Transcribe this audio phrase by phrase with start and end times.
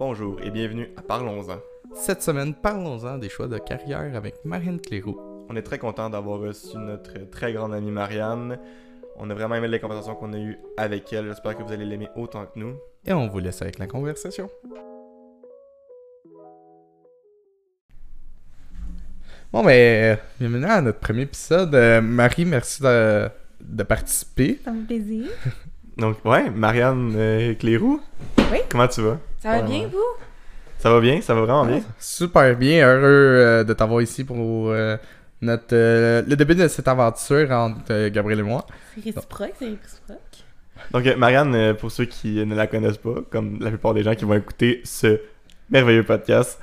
[0.00, 1.58] Bonjour et bienvenue à Parlons-en.
[1.92, 5.20] Cette semaine, parlons-en des choix de carrière avec Marianne Cléroux.
[5.50, 8.58] On est très content d'avoir reçu notre très grande amie Marianne.
[9.18, 11.26] On a vraiment aimé les conversations qu'on a eues avec elle.
[11.26, 12.76] J'espère que vous allez l'aimer autant que nous.
[13.04, 14.48] Et on vous laisse avec la conversation.
[19.52, 21.74] Bon, ben, bienvenue à notre premier épisode.
[21.74, 23.28] Euh, Marie, merci de,
[23.60, 24.60] de participer.
[24.64, 25.26] Ça me plaisir.
[25.98, 28.00] Donc, ouais, Marianne euh, Clérou.
[28.50, 28.60] Oui.
[28.70, 29.18] Comment tu vas?
[29.40, 29.86] Ça va Ouais, bien, ouais.
[29.86, 30.04] vous?
[30.78, 31.20] Ça va bien?
[31.20, 31.82] Ça va vraiment bien?
[31.98, 34.36] Super bien, heureux euh, de t'avoir ici pour
[34.70, 34.96] euh,
[35.42, 38.66] notre, euh, le début de cette aventure entre euh, Gabriel et moi.
[38.94, 40.18] C'est réciproque, c'est réciproque.
[40.92, 44.02] Donc, euh, Marianne, euh, pour ceux qui ne la connaissent pas, comme la plupart des
[44.02, 45.20] gens qui vont écouter ce
[45.70, 46.60] merveilleux podcast,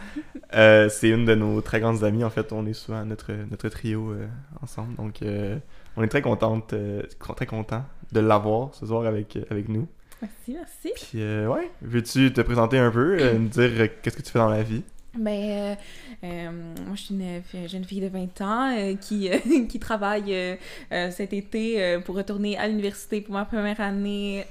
[0.56, 2.24] euh, c'est une de nos très grandes amies.
[2.24, 4.28] En fait, on est souvent notre, notre trio euh,
[4.62, 4.96] ensemble.
[4.96, 5.58] Donc, euh,
[5.96, 7.04] on est très contente, euh,
[7.36, 9.88] très content de l'avoir ce soir avec, avec nous.
[10.22, 10.92] Merci, merci.
[10.96, 14.32] Puis, euh, ouais, veux-tu te présenter un peu, euh, nous dire euh, qu'est-ce que tu
[14.32, 14.84] fais dans la vie?
[15.16, 15.78] Ben,
[16.24, 16.52] euh,
[16.86, 19.30] moi, je suis une jeune fille de 20 ans qui,
[19.70, 20.58] qui travaille
[20.92, 24.46] cet été pour retourner à l'université pour ma première année,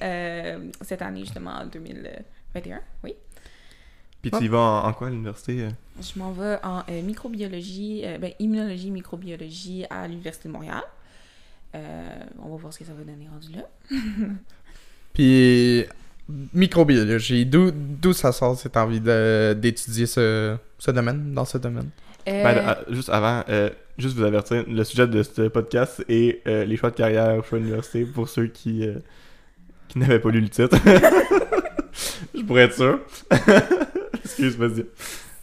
[0.81, 3.15] cette année justement, en 2021, oui.
[4.23, 5.69] Puis, tu y vas en, en quoi à l'université?
[6.01, 10.83] Je m'en vais en microbiologie, ben, immunologie, microbiologie à l'Université de Montréal.
[11.75, 13.69] On va voir ce que ça va donner rendu là.
[15.17, 15.87] Puis,
[16.53, 21.89] microbiologie, d'où d'où ça sort cette envie de- d'étudier ce, ce domaine, dans ce domaine?
[22.29, 26.43] Euh, Ben, euh, juste avant, euh, juste vous avertir, le sujet de ce podcast est
[26.47, 28.97] euh, les choix de carrière, choix d'université pour ceux qui, euh,
[29.89, 30.77] qui n'avaient pas lu le titre.
[32.35, 32.99] Je pourrais être sûr.
[34.25, 34.85] Excuse, vas-y.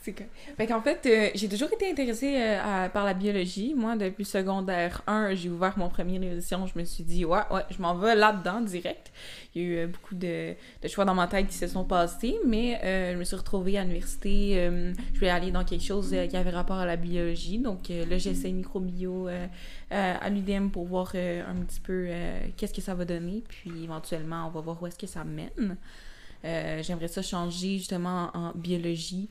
[0.04, 0.24] C'est que...
[0.58, 3.74] Fait qu'en fait, euh, j'ai toujours été intéressée euh, par la biologie.
[3.74, 6.68] Moi, depuis secondaire 1, j'ai ouvert mon premier édition.
[6.68, 9.14] Je me suis dit, ouais, ouais, je m'en vais là-dedans direct.
[9.56, 11.86] Il y a eu euh, beaucoup de, de choix dans ma tête qui se sont
[11.86, 14.70] passés, mais je me suis retrouvée à l'université.
[15.14, 17.60] je voulais aller dans quelque chose qui avait rapport à la biologie.
[17.60, 19.30] Donc là, j'essaie microbio
[19.90, 22.10] à l'UDM pour voir un petit peu
[22.58, 23.42] qu'est-ce que ça va donner.
[23.48, 25.78] Puis éventuellement, on va voir où est-ce que ça mène.
[26.44, 29.30] J'aimerais ça changer justement en biologie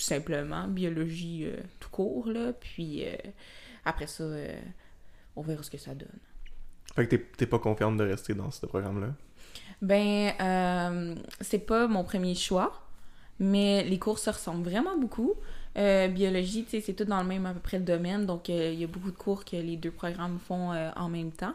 [0.00, 2.54] tout simplement, biologie euh, tout court, là.
[2.58, 3.12] Puis euh,
[3.84, 4.58] après ça, euh,
[5.36, 6.08] on verra ce que ça donne.
[6.94, 9.08] Fait que t'es- pas confiante de rester dans ce programme-là?
[9.82, 12.82] Ben, c'est pas mon premier choix,
[13.38, 15.34] mais les cours se ressemblent vraiment beaucoup.
[15.74, 18.74] Biologie, tu sais, c'est tout dans le même à peu près le domaine, donc il
[18.74, 21.54] y a beaucoup de cours que les deux programmes font en même temps.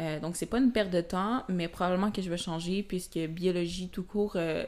[0.00, 3.18] Euh, donc c'est pas une perte de temps, mais probablement que je vais changer puisque
[3.18, 4.64] biologie tout court euh,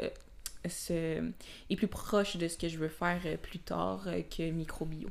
[0.69, 1.23] se-
[1.71, 5.09] est plus proche de ce que je veux faire euh, plus tard euh, que microbio.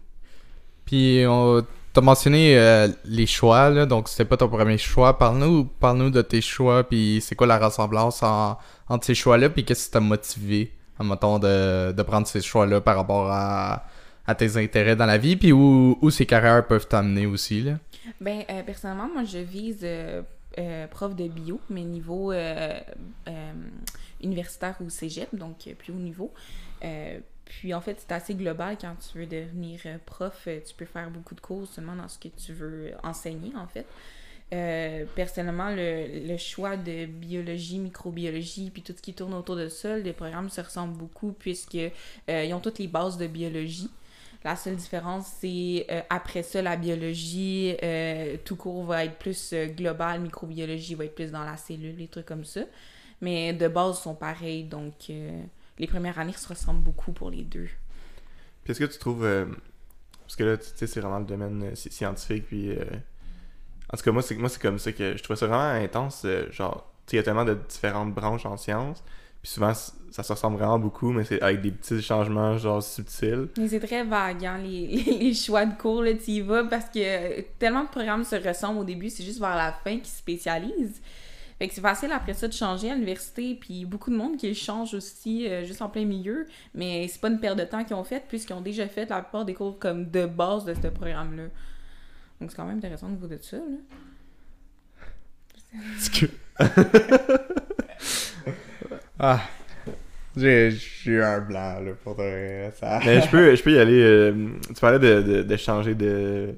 [0.86, 5.18] Puis, on t'a mentionné euh, les choix, là, donc c'était pas ton premier choix.
[5.18, 8.58] Parle-nous parle de tes choix, puis c'est quoi la ressemblance en-
[8.88, 10.72] entre ces choix-là, puis qu'est-ce qui t'a motivé,
[11.04, 13.86] mettons, de, de prendre ces choix-là par rapport à,
[14.28, 17.80] à tes intérêts dans la vie, puis où, où ces carrières peuvent t'amener aussi, là?
[18.22, 20.22] Ben, euh, personnellement, moi, je vise euh,
[20.92, 22.32] prof de bio, mais niveau
[24.22, 26.34] universitaire ou cégep, donc euh, plus haut niveau.
[26.84, 30.48] Euh, puis, en fait, c'est assez global quand tu veux devenir euh, prof.
[30.66, 33.86] Tu peux faire beaucoup de cours seulement dans ce que tu veux enseigner, en fait.
[35.16, 40.14] Personnellement, le, choix de biologie, microbiologie, puis tout ce qui tourne autour de ça, les
[40.14, 41.90] programmes se ressemblent beaucoup puisque euh,
[42.28, 43.90] ils ont toutes les bases de biologie.
[44.46, 47.76] La seule différence, c'est après ça, la biologie,
[48.46, 52.28] tout court va être plus global, microbiologie va être plus dans la cellule, les trucs
[52.28, 52.62] comme ça.
[53.22, 55.42] Mais de base, ils sont pareils, donc euh,
[55.80, 57.70] les premières années se ressemblent beaucoup pour les deux.
[58.64, 59.24] Puis est-ce que tu trouves.
[59.26, 59.46] euh,
[60.22, 62.72] parce que là, tu sais, c'est vraiment le domaine euh, sci- scientifique, puis.
[62.72, 62.84] euh,
[63.94, 66.26] en tout cas, moi, c'est moi, c'est comme ça que je trouve ça vraiment intense.
[66.52, 69.04] genre, tu il y a tellement de différentes branches en sciences,
[69.44, 73.48] puis souvent, ça se ressemble vraiment beaucoup, mais c'est avec des petits changements, genre subtils.
[73.60, 76.64] Mais c'est très vague, hein, les, les, les choix de cours, là, tu y vas,
[76.64, 80.08] parce que tellement de programmes se ressemblent au début, c'est juste vers la fin qu'ils
[80.08, 81.00] se spécialisent.
[81.60, 84.54] Fait que c'est facile après ça de changer à l'université, puis beaucoup de monde qui
[84.54, 87.96] change aussi, euh, juste en plein milieu, mais c'est pas une perte de temps qu'ils
[87.96, 90.88] ont faite, puisqu'ils ont déjà fait la plupart des cours comme de base de ce
[90.88, 91.44] programme-là.
[92.42, 93.64] Donc c'est quand même intéressant au niveau de ça, là.
[96.14, 96.26] Que-
[99.20, 99.42] ah,
[100.36, 103.00] j'ai j'ai eu un blanc, là, pour de vrai, ça...
[103.06, 104.02] Mais je peux, je peux y aller.
[104.02, 104.34] euh,
[104.68, 106.54] tu parlais de, de, de changer de,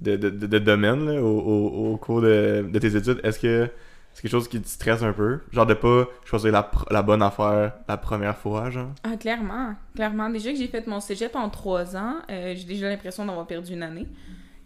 [0.00, 3.20] de, de, de- de domaine là, au, au, au cours de, de tes études.
[3.24, 3.68] Est-ce que
[4.12, 5.40] c'est quelque chose qui te stresse un peu?
[5.52, 8.90] Genre de pas choisir la, la bonne affaire la première fois, genre?
[9.04, 9.74] Ah, clairement.
[9.94, 10.28] Clairement.
[10.30, 13.72] Déjà que j'ai fait mon cégep en trois ans, euh, j'ai déjà l'impression d'avoir perdu
[13.72, 14.06] une année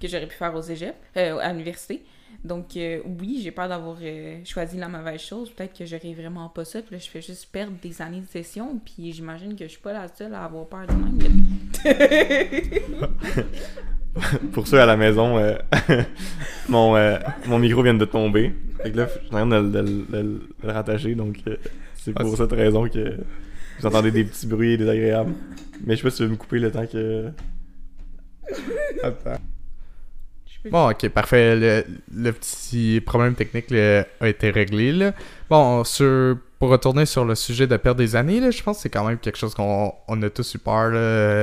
[0.00, 2.04] que j'aurais pu faire au cégep, euh, à l'université.
[2.44, 5.50] Donc, euh, oui, j'ai peur d'avoir euh, choisi la mauvaise chose.
[5.50, 6.82] Peut-être que j'aurais vraiment pas ça.
[6.82, 8.80] Puis là, je fais juste perdre des années de session.
[8.84, 11.18] Puis j'imagine que je suis pas la seule à avoir peur de même.
[14.52, 15.54] Pour ceux à la maison, euh,
[16.68, 18.54] mon, euh, mon micro vient de tomber.
[18.82, 21.14] Fait que là, je suis en train de, de- de- de le rattacher.
[21.14, 21.56] Donc, euh,
[21.94, 23.16] c'est Ah, pour cette raison que
[23.80, 25.32] vous entendez des petits bruits désagréables.
[25.86, 27.30] Mais je sais pas si tu veux me couper le temps que.
[29.02, 29.40] Attends.
[30.70, 31.54] Bon, ok, parfait.
[31.54, 34.90] Le, le petit problème technique là, a été réglé.
[34.92, 35.12] Là.
[35.48, 38.82] Bon, sur, pour retourner sur le sujet de perdre des années, là, je pense que
[38.82, 40.90] c'est quand même quelque chose qu'on on a tous eu peur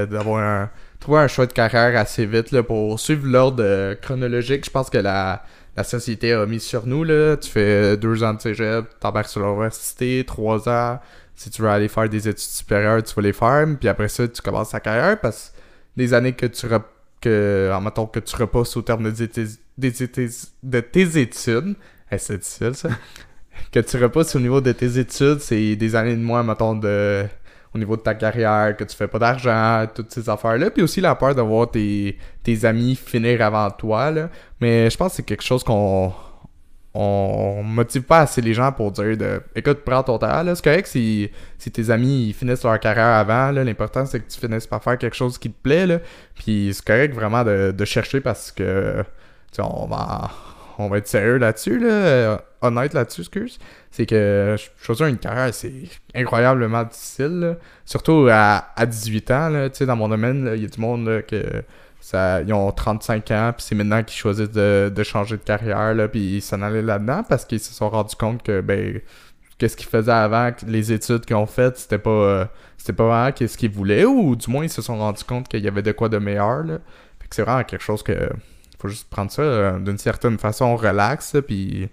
[0.07, 0.69] d'avoir un,
[1.03, 4.65] trouver un choix de carrière assez vite là, pour suivre l'ordre euh, chronologique.
[4.65, 5.43] Je pense que la,
[5.75, 7.03] la société a mis sur nous.
[7.03, 7.35] Là.
[7.37, 10.99] Tu fais deux ans de cégep, t'embarques sur l'université, trois ans.
[11.35, 13.67] Si tu veux aller faire des études supérieures, tu vas les faire.
[13.79, 15.57] Puis après ça, tu commences ta carrière parce que
[15.97, 16.83] des années que tu rep-
[17.19, 19.45] que, en que tu repasses au terme de, tes-
[19.77, 21.75] des étés- de tes études.
[22.11, 22.89] Eh, c'est difficile, ça.
[23.73, 27.25] que tu repasses au niveau de tes études, c'est des années de moins, mettons, de,
[27.73, 30.69] au niveau de ta carrière, que tu fais pas d'argent, toutes ces affaires-là.
[30.69, 34.29] Puis aussi la peur de voir tes, tes amis finir avant toi, là.
[34.61, 36.13] Mais je pense que c'est quelque chose qu'on
[36.95, 40.85] on motive pas assez les gens pour dire de écoute prends ton temps c'est correct
[40.85, 44.99] si, tes amis ils finissent leur carrière avant l'important c'est que tu finisses par faire
[44.99, 45.97] quelque chose qui te plaît là
[46.35, 49.03] puis c'est correct vraiment de, de chercher parce que
[49.57, 50.29] on va
[50.77, 53.59] on va être sérieux là-dessus là euh, honnête là-dessus excuse
[53.91, 55.73] c'est que choisir une carrière c'est
[56.15, 57.55] incroyablement difficile là.
[57.85, 60.79] surtout à, à 18 ans là tu sais dans mon domaine il y a du
[60.79, 61.63] monde là, que
[62.03, 66.35] ça, ils ont 35 ans, puis c'est maintenant qu'ils choisissent de, changer de carrière, puis
[66.35, 68.99] ils s'en allaient là-dedans parce qu'ils se sont rendus compte que, ben,
[69.57, 72.45] qu'est-ce qu'ils faisaient avant, les études qu'ils ont faites, c'était pas, euh,
[72.77, 75.63] c'était pas vraiment qu'est-ce qu'ils voulaient, ou du moins ils se sont rendus compte qu'il
[75.63, 76.79] y avait de quoi de meilleur, là.
[77.21, 78.29] Fait que c'est vraiment quelque chose que,
[78.83, 81.87] faut juste prendre ça euh, d'une certaine façon relax, puis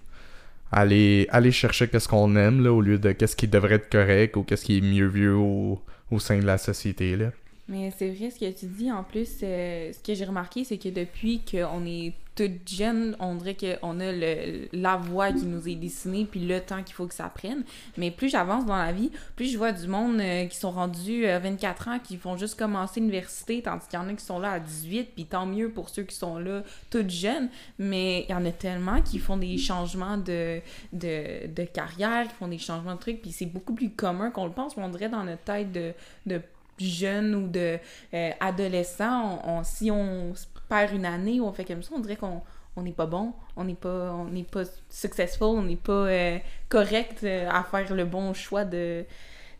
[0.73, 4.35] aller, aller chercher qu'est-ce qu'on aime, là, au lieu de qu'est-ce qui devrait être correct
[4.35, 7.31] ou qu'est-ce qui est mieux vu au, au sein de la société, là.
[7.71, 8.91] Mais c'est vrai ce que tu dis.
[8.91, 13.35] En plus, euh, ce que j'ai remarqué, c'est que depuis qu'on est toute jeune, on
[13.35, 17.07] dirait qu'on a le, la voie qui nous est dessinée, puis le temps qu'il faut
[17.07, 17.63] que ça prenne.
[17.95, 21.25] Mais plus j'avance dans la vie, plus je vois du monde euh, qui sont rendus
[21.27, 24.39] à 24 ans, qui font juste commencer l'université, tandis qu'il y en a qui sont
[24.39, 27.47] là à 18, puis tant mieux pour ceux qui sont là toutes jeunes.
[27.79, 30.59] Mais il y en a tellement qui font des changements de,
[30.91, 34.45] de, de carrière, qui font des changements de trucs, puis c'est beaucoup plus commun qu'on
[34.45, 34.73] le pense.
[34.75, 36.41] On dirait dans notre tête de
[36.89, 37.77] jeunes ou de
[38.13, 40.33] euh, adolescents, on, on- si on
[40.69, 42.41] perd une année ou on fait comme ça, on dirait qu'on
[42.77, 46.37] on n'est pas bon, on n'est pas on n'est pas successful, on n'est pas euh,
[46.69, 49.03] correct euh, à faire le bon choix de,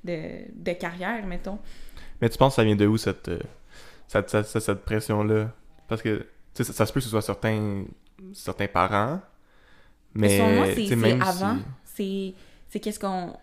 [0.06, 0.20] de,
[0.56, 1.60] de carrière, mettons.
[2.22, 3.30] Mais tu penses que ça vient de où cette,
[4.08, 5.52] cette, cette, pression-là?
[5.88, 7.84] Parce que ça, ça se peut que ce soit certains,
[8.34, 9.20] certains parents,
[10.14, 10.38] mais.
[10.38, 10.86] C'est
[11.22, 11.58] avant.
[11.84, 12.36] si-
[12.70, 13.34] c'est qu'est-ce qu'on.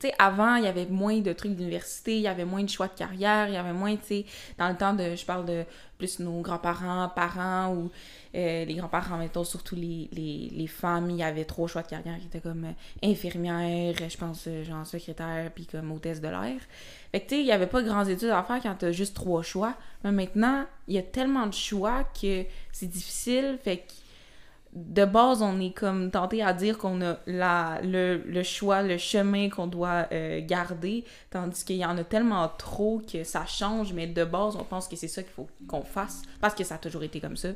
[0.00, 2.88] Tu avant, il y avait moins de trucs d'université, il y avait moins de choix
[2.88, 4.26] de carrière, il y avait moins, tu sais,
[4.56, 5.14] dans le temps de.
[5.14, 5.64] Je parle de
[5.98, 7.90] plus nos grands-parents, parents ou
[8.34, 11.88] euh, les grands-parents, mettons, surtout les, les, les femmes, il y avait trois choix de
[11.88, 16.28] carrière qui étaient comme euh, infirmière, je pense, euh, genre secrétaire, puis comme hôtesse de
[16.28, 16.60] l'air.
[17.12, 19.14] Fait que, tu sais, il y avait pas grandes études à faire quand t'as juste
[19.14, 19.74] trois choix.
[20.02, 23.58] Mais maintenant, il y a tellement de choix que c'est difficile.
[23.62, 23.92] Fait que
[24.72, 28.98] de base, on est comme tenté à dire qu'on a la, le, le choix, le
[28.98, 33.92] chemin qu'on doit euh, garder, tandis qu'il y en a tellement trop que ça change,
[33.92, 36.76] mais de base, on pense que c'est ça qu'il faut qu'on fasse, parce que ça
[36.76, 37.48] a toujours été comme ça.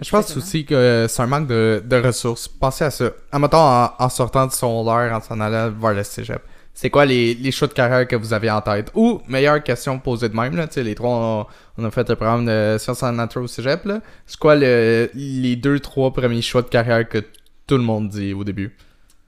[0.00, 0.44] Je pense Exactement.
[0.44, 2.48] aussi que c'est un manque de, de ressources.
[2.48, 3.10] Pensez à ça.
[3.32, 6.42] En en, en sortant du secondaire, en s'en allant vers le cégep.
[6.78, 8.90] C'est quoi les, les choix de carrière que vous avez en tête?
[8.94, 11.46] Ou, meilleure question posée de même, là, les trois,
[11.78, 14.02] on, on a fait le programme de sciences en nature au cégep, là.
[14.26, 17.24] C'est quoi le, les deux, trois premiers choix de carrière que
[17.66, 18.76] tout le monde dit au début?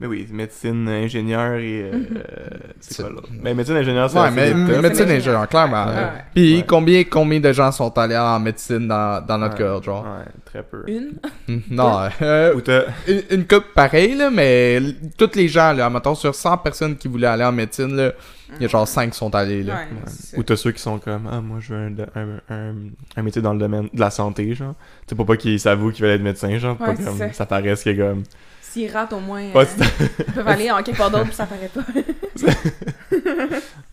[0.00, 1.90] Mais oui, médecine, ingénieur et.
[1.92, 1.92] euh,
[2.78, 3.28] c'est C'est- quoi l'autre?
[3.42, 4.16] Mais médecine, ingénieur, c'est.
[4.20, 5.48] Ouais, mais médecine médecine ingénieur.
[5.48, 5.86] clairement.
[5.86, 5.94] Ouais.
[5.96, 6.12] là.
[6.32, 6.64] Puis Ouais.
[6.68, 9.58] combien, combien de gens sont allés en médecine dans, dans notre Ouais.
[9.58, 10.04] cœur, genre?
[10.04, 10.84] Ouais, très peu.
[10.86, 11.14] Une,
[11.68, 12.54] Non, euh,
[13.08, 14.78] une, une coupe pareille, là, mais
[15.16, 18.12] tous les gens, là, mettons, sur 100 personnes qui voulaient aller en médecine, là,
[18.54, 19.74] il y a genre 5 qui sont allés, là.
[19.74, 20.02] ouais, Ouais.
[20.06, 20.38] c'est ça.
[20.38, 22.74] Ou t'as ceux qui sont comme Ah, moi je veux un, un, un,
[23.16, 24.74] un métier dans le domaine de la santé, genre.
[25.00, 26.76] Tu sais, pour pas qu'ils s'avouent qu'ils veulent être médecin, genre.
[26.76, 27.32] pour Ouais, pas c'est comme ça.
[27.32, 28.22] ça paraisse que comme.
[28.70, 29.64] S'ils ratent au moins, euh,
[30.26, 31.80] ils peuvent aller en quelque part d'autre, puis ça paraît pas.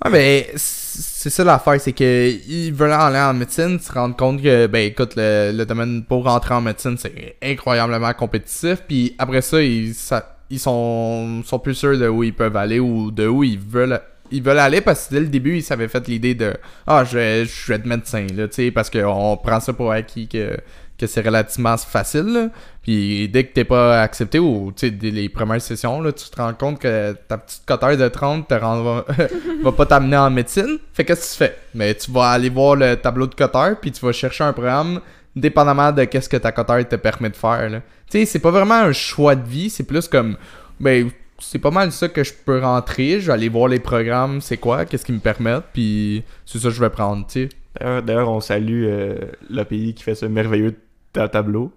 [0.04, 4.42] Ouais, mais c'est ça l'affaire, c'est que ils veulent aller en médecine, se rendent compte
[4.42, 9.42] que, ben écoute, le, le domaine pour rentrer en médecine, c'est incroyablement compétitif, puis après
[9.42, 13.26] ça, ils, ça- ils sont, sont plus sûrs de où ils peuvent aller ou de
[13.28, 14.00] où ils veulent
[14.32, 16.54] ils veulent aller parce que dès le début, ils s'avaient fait l'idée de
[16.88, 19.92] Ah, je vais, je vais être médecin, là, tu sais, parce qu'on prend ça pour
[19.92, 20.58] acquis que,
[20.98, 22.26] que c'est relativement facile.
[22.26, 22.50] là.
[22.82, 26.54] Puis dès que t'es pas accepté ou dès les premières sessions, là, tu te rends
[26.54, 29.04] compte que ta petite coteur de 30 te rend,
[29.64, 30.80] va pas t'amener en médecine.
[30.94, 31.58] Fait qu'est-ce que tu fais?
[31.74, 35.02] Mais tu vas aller voir le tableau de coteur puis tu vas chercher un programme
[35.36, 37.70] dépendamment de qu'est-ce que ta coteur te permet de faire.
[38.10, 40.38] Tu sais, c'est pas vraiment un choix de vie, c'est plus comme
[40.80, 41.10] ben
[41.40, 44.58] c'est pas mal ça que je peux rentrer, je vais aller voir les programmes, c'est
[44.58, 48.02] quoi, qu'est-ce qu'ils me permettent, puis c'est ça que je vais prendre, tu sais.
[48.02, 49.16] D'ailleurs, on salue euh,
[49.50, 50.76] l'API qui fait ce merveilleux
[51.16, 51.72] ta- tableau,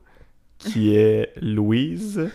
[0.59, 2.29] qui est Louise,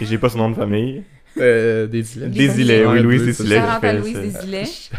[0.00, 1.04] et j'ai pas son nom de famille.
[1.38, 2.28] Euh, des îlets.
[2.28, 3.26] Desilets, oui, Louise.
[3.26, 3.58] Desilets.
[3.58, 4.38] À Louise.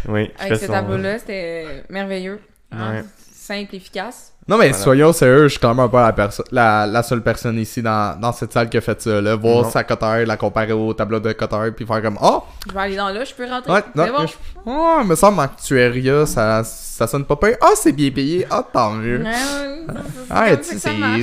[0.07, 2.39] Oui, Avec ce tableau-là, c'était merveilleux.
[2.71, 3.03] Ouais.
[3.31, 4.33] Simple, efficace.
[4.49, 4.83] Non, mais Voilà.
[4.83, 8.17] soyons sérieux, je suis quand même pas la, perso- la, la seule personne ici dans,
[8.19, 9.35] dans cette salle qui a fait ça, là.
[9.35, 9.69] Voir Non.
[9.69, 12.43] sa coteur, la comparer au tableau de coteur, puis faire comme Oh!
[12.67, 13.71] Je vais aller dans là, je peux rentrer.
[13.73, 14.25] Ouais, non, bon.
[14.25, 14.33] je...
[14.65, 17.57] oh, me semble actuaria, ça, ça sonne pas pire.
[17.61, 18.47] Ah, c'est bien payé.
[18.49, 19.21] Ah, tant mieux.
[20.29, 20.45] Ah,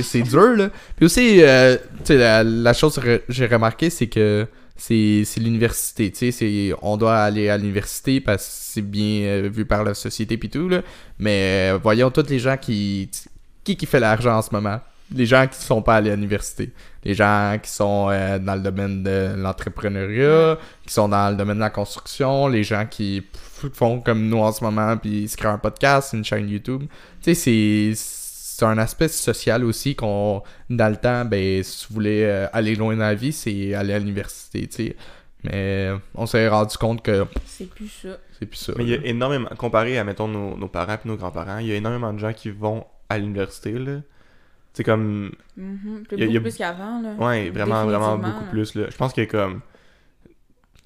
[0.03, 0.69] c'est dur, là.
[0.95, 6.11] Puis aussi, euh, tu sais, la, la chose que j'ai remarqué, c'est que c'est l'université,
[6.11, 9.93] tu sais, on doit aller à l'université parce que c'est bien euh, vu par la
[9.93, 10.81] société puis tout, là.
[11.17, 13.09] Mais euh, voyons tous les gens qui...
[13.63, 14.79] Qui qui fait l'argent en ce moment?
[15.13, 16.71] Les gens qui sont pas allés à l'université.
[17.03, 21.55] Les gens qui sont euh, dans le domaine de l'entrepreneuriat, qui sont dans le domaine
[21.55, 23.23] de la construction, les gens qui
[23.73, 26.83] font comme nous en ce moment, puis ils se créent un podcast, une chaîne YouTube.
[27.21, 27.93] Tu sais, c'est
[28.57, 32.75] c'est un aspect social aussi qu'on dans le temps ben si vous voulez euh, aller
[32.75, 34.95] loin dans la vie c'est aller à l'université tu sais
[35.43, 38.17] mais on s'est rendu compte que C'est plus ça.
[38.39, 41.07] c'est plus ça Mais il y a énormément, comparé à, mettons, nos, nos parents et
[41.07, 43.99] nos grands-parents, il y a énormément de gens qui vont à l'université, là.
[44.73, 46.03] C'est comme, Mhm.
[46.07, 47.13] Plus, Il y a- plus qu'avant, là.
[47.19, 48.49] ouais, vraiment, vraiment beaucoup là.
[48.49, 48.85] plus, là.
[48.89, 49.61] Je pense que, comme,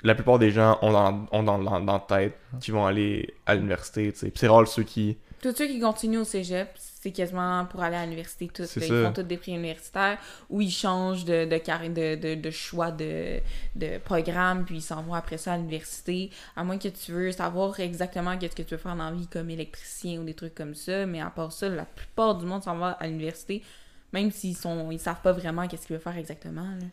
[0.04, 4.12] la plupart des gens ont dans, ont dans, dans, tête qu'ils vont aller à l'université,
[4.12, 4.32] tu sais.
[4.36, 5.18] C'est rare ceux qui...
[5.42, 6.68] Tous ceux qui continuent au cégep,
[7.01, 8.50] c'est quasiment pour aller à l'université.
[8.60, 8.65] là.
[8.68, 8.82] ça.
[8.82, 10.18] Ils font tous des prix universitaires
[10.50, 13.39] ou ils changent de, de, carré- de, de, de choix de,
[13.75, 16.29] de programme, puis ils s'en vont après ça à l'université.
[16.58, 19.27] À moins que tu veux savoir exactement qu'est-ce que tu veux faire dans la vie
[19.27, 21.06] comme électricien ou des trucs comme ça.
[21.06, 23.63] Mais à part ça, la plupart du monde s'en va à l'université,
[24.12, 26.63] même s'ils sont ils savent pas vraiment qu'est-ce qu'ils veulent faire exactement.
[26.63, 26.86] là.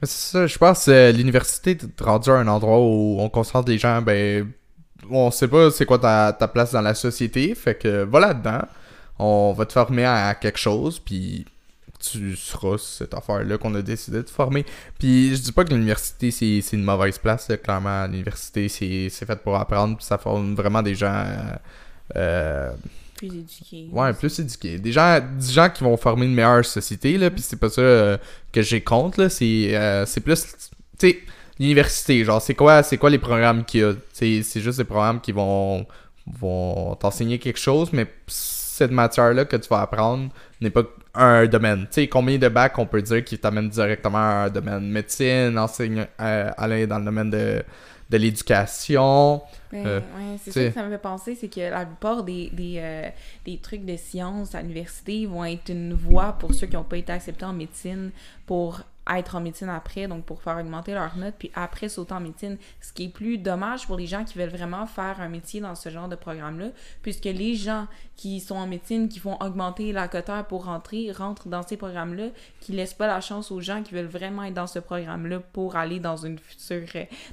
[0.00, 3.68] Mais c'est ça je pense que l'université est rendu à un endroit où on concentre
[3.68, 4.50] les gens ben
[5.10, 8.62] on sait pas c'est quoi ta, ta place dans la société fait que va là-dedans
[9.20, 11.44] on va te former à quelque chose puis
[12.00, 14.64] tu seras cette affaire-là qu'on a décidé de former.
[14.98, 17.56] Puis je dis pas que l'université c'est une mauvaise place, là.
[17.58, 18.06] clairement.
[18.06, 21.56] L'université c'est fait pour apprendre, puis ça forme vraiment des gens euh,
[22.16, 22.70] euh,
[23.16, 23.88] Plus éduqués.
[23.92, 24.78] ouais, plus éduqués.
[24.78, 27.82] Des gens, des gens qui vont former une meilleure société, là, puis c'est pas ça
[27.82, 28.18] euh,
[28.52, 29.28] que j'ai contre, là.
[29.28, 30.42] C'est euh, c'est plus,
[30.98, 31.18] tu sais,
[31.58, 33.92] l'université, genre, c'est quoi, c'est quoi les programmes qu'il y a?
[34.12, 35.86] C'est c'est juste des programmes qui vont,
[36.26, 38.06] vont t'enseigner quelque chose, mais
[38.80, 40.30] cette matière-là que tu vas apprendre
[40.62, 40.84] n'est pas
[41.14, 41.80] un domaine.
[41.82, 44.88] Tu sais, combien de bacs on peut dire qui t'amènent directement à un domaine?
[44.90, 47.62] Médecine, enseigne, euh, aller dans le domaine de,
[48.08, 49.42] de l'éducation.
[49.70, 52.48] Ben, Euh, ouais, c'est ça que ça me fait penser, c'est que la plupart des,
[52.54, 53.08] des, euh,
[53.44, 56.96] des trucs de sciences à l'université vont être une voie pour ceux qui n'ont pas
[56.96, 58.12] été acceptés en médecine
[58.46, 58.80] pour
[59.16, 62.56] être en médecine après, donc pour faire augmenter leur note, puis après sauter en médecine.
[62.80, 65.74] Ce qui est plus dommage pour les gens qui veulent vraiment faire un métier dans
[65.74, 66.68] ce genre de programme-là,
[67.02, 67.86] puisque les gens
[68.16, 72.28] qui sont en médecine, qui font augmenter la coteur pour rentrer, rentrent dans ces programmes-là,
[72.60, 75.76] qui laissent pas la chance aux gens qui veulent vraiment être dans ce programme-là pour
[75.76, 76.86] aller dans une future,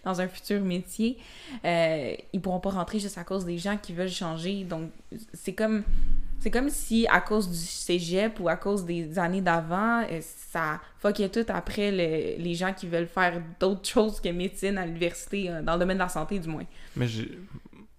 [0.04, 1.18] dans un futur métier.
[1.66, 4.64] Euh, ils pourront pas rentrer juste à cause des gens qui veulent changer.
[4.64, 4.92] Donc,
[5.34, 5.84] c'est comme
[6.40, 10.80] c'est comme si à cause du cégep ou à cause des années d'avant, euh, ça
[11.00, 15.50] fuckait tout après le- les gens qui veulent faire d'autres choses que médecine à l'université,
[15.50, 16.66] euh, dans le domaine de la santé du moins.
[16.96, 17.08] Mais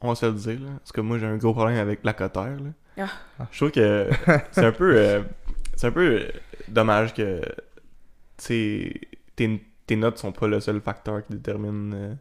[0.00, 0.70] on va se le dire, là.
[0.78, 3.06] Parce que moi, j'ai un gros problème avec la cotère, là.
[3.38, 3.46] Ah.
[3.52, 4.08] Je trouve que
[4.52, 4.96] c'est un peu...
[4.96, 5.22] euh,
[5.76, 6.22] c'est un peu
[6.68, 7.40] dommage que...
[8.44, 8.94] Tu
[9.34, 12.18] tes, tes notes sont pas le seul facteur qui détermine...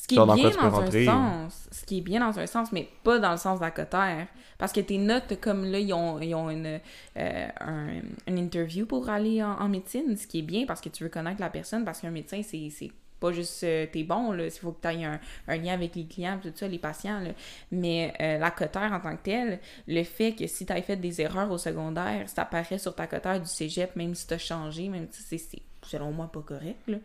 [0.00, 2.70] Ce qui est dans bien dans un sens, ce qui est bien dans un sens,
[2.72, 4.26] mais pas dans le sens de la cotère.
[4.56, 6.80] Parce que tes notes, comme là, ils ont, ils ont une,
[7.16, 10.88] euh, un- une interview pour aller en, en médecine, ce qui est bien parce que
[10.88, 12.90] tu veux connaître la personne, parce qu'un médecin, c'est
[13.20, 15.96] pas juste euh, t'es bon, là, il faut que tu aies un, un lien avec
[15.96, 17.30] les clients, tout ça, les patients, là.
[17.72, 20.96] mais euh, la cotère en tant que telle, le fait que si tu as fait
[20.96, 24.38] des erreurs au secondaire, ça apparaît sur ta cotère du cégep, même si tu as
[24.38, 26.98] changé, même si c'est- c'est selon moi pas correct, là.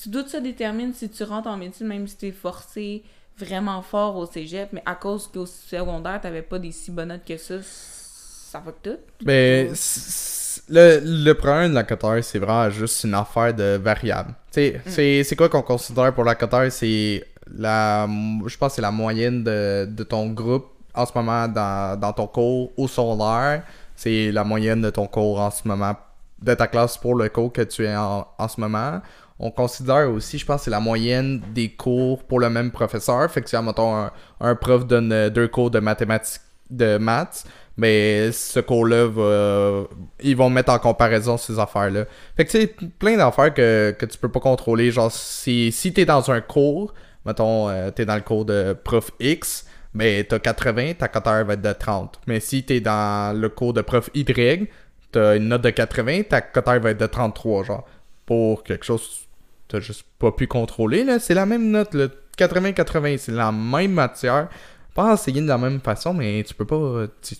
[0.00, 3.02] Tu doutes ça détermine si tu rentres en médecine, même si tu es forcé
[3.38, 7.24] vraiment fort au cégep, mais à cause qu'au secondaire, t'avais pas des si bonnes notes
[7.26, 8.98] que ça, ça va que tout.
[9.24, 14.34] Mais c- le, le problème de la coteur, c'est vraiment juste une affaire de variable.
[14.50, 16.70] Sais, c'est- quoi qu'on considère pour la coteur?
[16.70, 17.24] C'est
[17.54, 18.06] la.
[18.46, 22.12] Je pense que c'est la moyenne de, de ton groupe en ce moment dans, dans
[22.12, 23.62] ton cours au secondaire
[23.98, 25.94] c'est la moyenne de ton cours en ce moment,
[26.42, 29.00] de ta classe pour le cours que tu es en, en ce moment.
[29.38, 33.30] On considère aussi, je pense, c'est la moyenne des cours pour le même professeur.
[33.30, 34.08] Fait que si, mettons,
[34.40, 36.40] un, prof donne euh, deux cours de mathématiques,
[36.70, 37.44] de maths,
[37.76, 39.84] mais ce cours-là va.
[40.22, 42.06] Ils vont mettre en comparaison ces affaires-là.
[42.36, 44.90] Fait que sais, plein d'affaires que, que tu peux pas contrôler.
[44.90, 46.94] Genre, si, si t'es dans un cours,
[47.26, 51.52] mettons, euh, t'es dans le cours de prof X, mais t'as 80, ta cote va
[51.52, 52.20] être de 30.
[52.26, 54.70] Mais si t'es dans le cours de prof Y,
[55.12, 57.86] t'as une note de 80, ta cote va être de 33, genre.
[58.24, 59.25] Pour quelque chose
[59.68, 61.18] t'as juste pas pu contrôler, là.
[61.18, 62.08] C'est la même note, là.
[62.38, 64.48] 80-80, c'est la même matière.
[64.94, 67.06] Pas enseigné de la même façon, mais tu peux pas.
[67.22, 67.36] tu-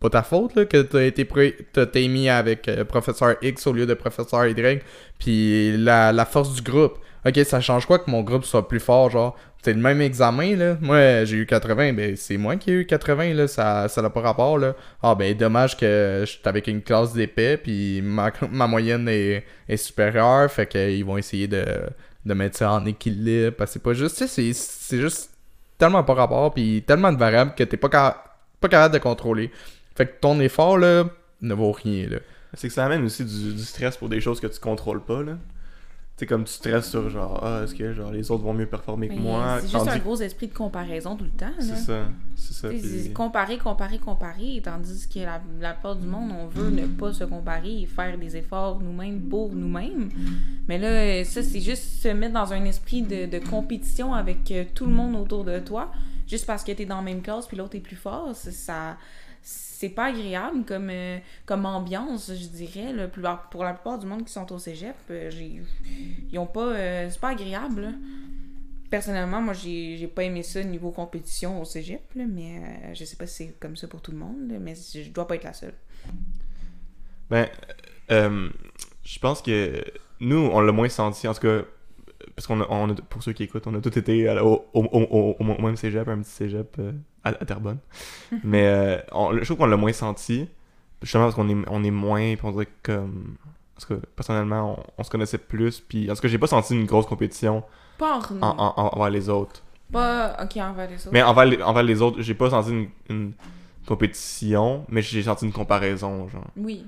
[0.00, 3.72] pas ta faute là, que t'as été pré- été mis avec euh, professeur X au
[3.72, 4.80] lieu de professeur Y.
[5.18, 6.98] Puis la, la force du groupe.
[7.26, 9.36] Ok, ça change quoi que mon groupe soit plus fort, genre.
[9.62, 10.76] C'est le même examen, là.
[10.80, 13.48] Moi, j'ai eu 80, ben c'est moi qui ai eu 80, là.
[13.48, 14.74] Ça ça n'a pas rapport, là.
[15.02, 19.44] Ah, ben dommage que je suis avec une classe d'épais, puis ma, ma moyenne est,
[19.68, 21.64] est supérieure, fait qu'ils vont essayer de,
[22.24, 23.56] de mettre ça en équilibre.
[23.56, 25.30] Parce que c'est pas juste, tu sais, c'est- juste
[25.76, 29.50] tellement pas rapport, puis tellement de variables que t'es pas, pas capable de contrôler.
[29.96, 31.04] Fait que ton effort, là,
[31.42, 32.18] ne vaut rien, là.
[32.54, 35.22] C'est que ça amène aussi du, du stress pour des choses que tu contrôles pas,
[35.22, 35.32] là.
[36.18, 38.66] Tu sais, comme tu stresses sur genre, ah, est-ce que genre les autres vont mieux
[38.66, 39.58] performer que Mais moi?
[39.60, 41.52] C'est juste tandis un gros esprit de comparaison tout le temps.
[41.60, 42.70] C'est ça, c'est ça.
[42.70, 46.86] Tu puis- Comparer, comparer, comparer, tandis que la, la plupart du monde, on veut ne
[46.86, 50.08] pas se comparer et faire des efforts nous-mêmes pour nous-mêmes.
[50.66, 54.64] Mais là, ça, c'est juste se mettre dans un esprit de, de compétition avec euh,
[54.74, 55.92] tout le monde autour de toi,
[56.26, 58.34] juste parce que t'es dans la même classe puis l'autre est plus fort.
[58.34, 58.96] Ça,
[59.78, 62.92] c'est pas agréable comme, euh, comme ambiance, je dirais.
[62.92, 63.06] là.
[63.06, 65.30] Pour la plupart du monde qui sont au cégep, euh,
[66.32, 66.72] ils ont pas.
[66.72, 67.94] euh, c'est pas agréable.
[68.90, 73.14] Personnellement, moi, j'ai j'ai pas aimé ça niveau compétition au cégep, là, mais je sais
[73.14, 75.52] pas si c'est comme ça pour tout le monde, mais je dois pas être la
[75.52, 75.74] seule.
[77.30, 77.46] Ben,
[78.08, 79.84] je pense que
[80.18, 81.62] nous, on l'a moins senti, en tout cas,
[82.34, 85.44] parce qu'on a, on a- pour ceux qui écoutent, on a tous été au, au,
[85.62, 86.80] même cégep, un petit cégep
[87.24, 87.78] à, à Terrebonne.
[88.44, 90.48] Mais euh, on- je trouve qu'on l'a moins senti,
[91.02, 93.36] justement parce qu'on est, on est moins, puis on dirait comme...
[93.74, 96.74] Parce que personnellement, on, on se connaissait plus, puis en tout cas, j'ai pas senti
[96.74, 97.62] une grosse compétition
[97.98, 99.62] Pas en, en, en- en- envers les autres.
[99.92, 100.36] Pas.
[100.42, 101.10] Ok, envers les autres.
[101.12, 103.32] Mais envers les, envers les autres, j'ai pas senti une, une
[103.86, 106.44] compétition, mais j'ai senti une comparaison, genre.
[106.56, 106.86] Oui.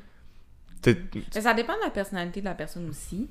[0.86, 0.94] Mais
[1.42, 3.28] ça dépend de la personnalité de la personne aussi.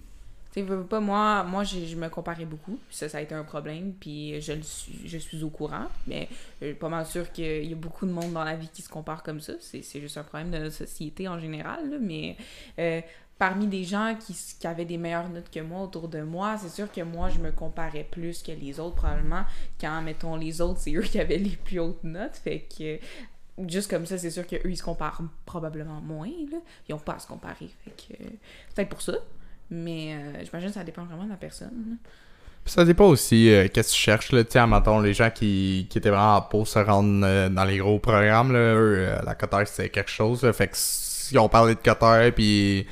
[0.53, 2.79] Tu pas, moi, moi je me comparais beaucoup.
[2.89, 3.93] Ça, ça a été un problème.
[3.99, 5.87] Puis je le suis, je suis au courant.
[6.07, 6.27] Mais
[6.61, 8.81] je suis pas mal sûr qu'il y a beaucoup de monde dans la vie qui
[8.81, 9.53] se compare comme ça.
[9.59, 11.99] C'est juste un problème de notre société en général.
[12.01, 12.35] Mais
[12.79, 13.01] euh,
[13.37, 16.69] parmi des gens qui, qui avaient des meilleures notes que moi autour de moi, c'est
[16.69, 19.45] sûr que moi, je me comparais plus que les autres, probablement.
[19.79, 22.35] Quand, mettons, les autres, c'est eux qui avaient les plus hautes notes.
[22.35, 22.99] Fait que
[23.67, 26.57] juste comme ça, c'est sûr qu'eux, ils se comparent probablement moins, là.
[26.87, 27.69] Ils ont pas à se comparer.
[28.75, 29.13] Fait pour ça.
[29.71, 31.97] Mais euh, j'imagine que ça dépend vraiment de la personne.
[32.65, 34.43] ça dépend aussi euh, qu'est-ce que tu cherches, là.
[34.47, 37.99] Sais, mettons, les gens qui, qui étaient vraiment pour se rendre euh, dans les gros
[37.99, 40.49] programmes, là, eux, la cotère, c'était quelque chose.
[40.53, 42.87] Fait que si on parlait de cotère, puis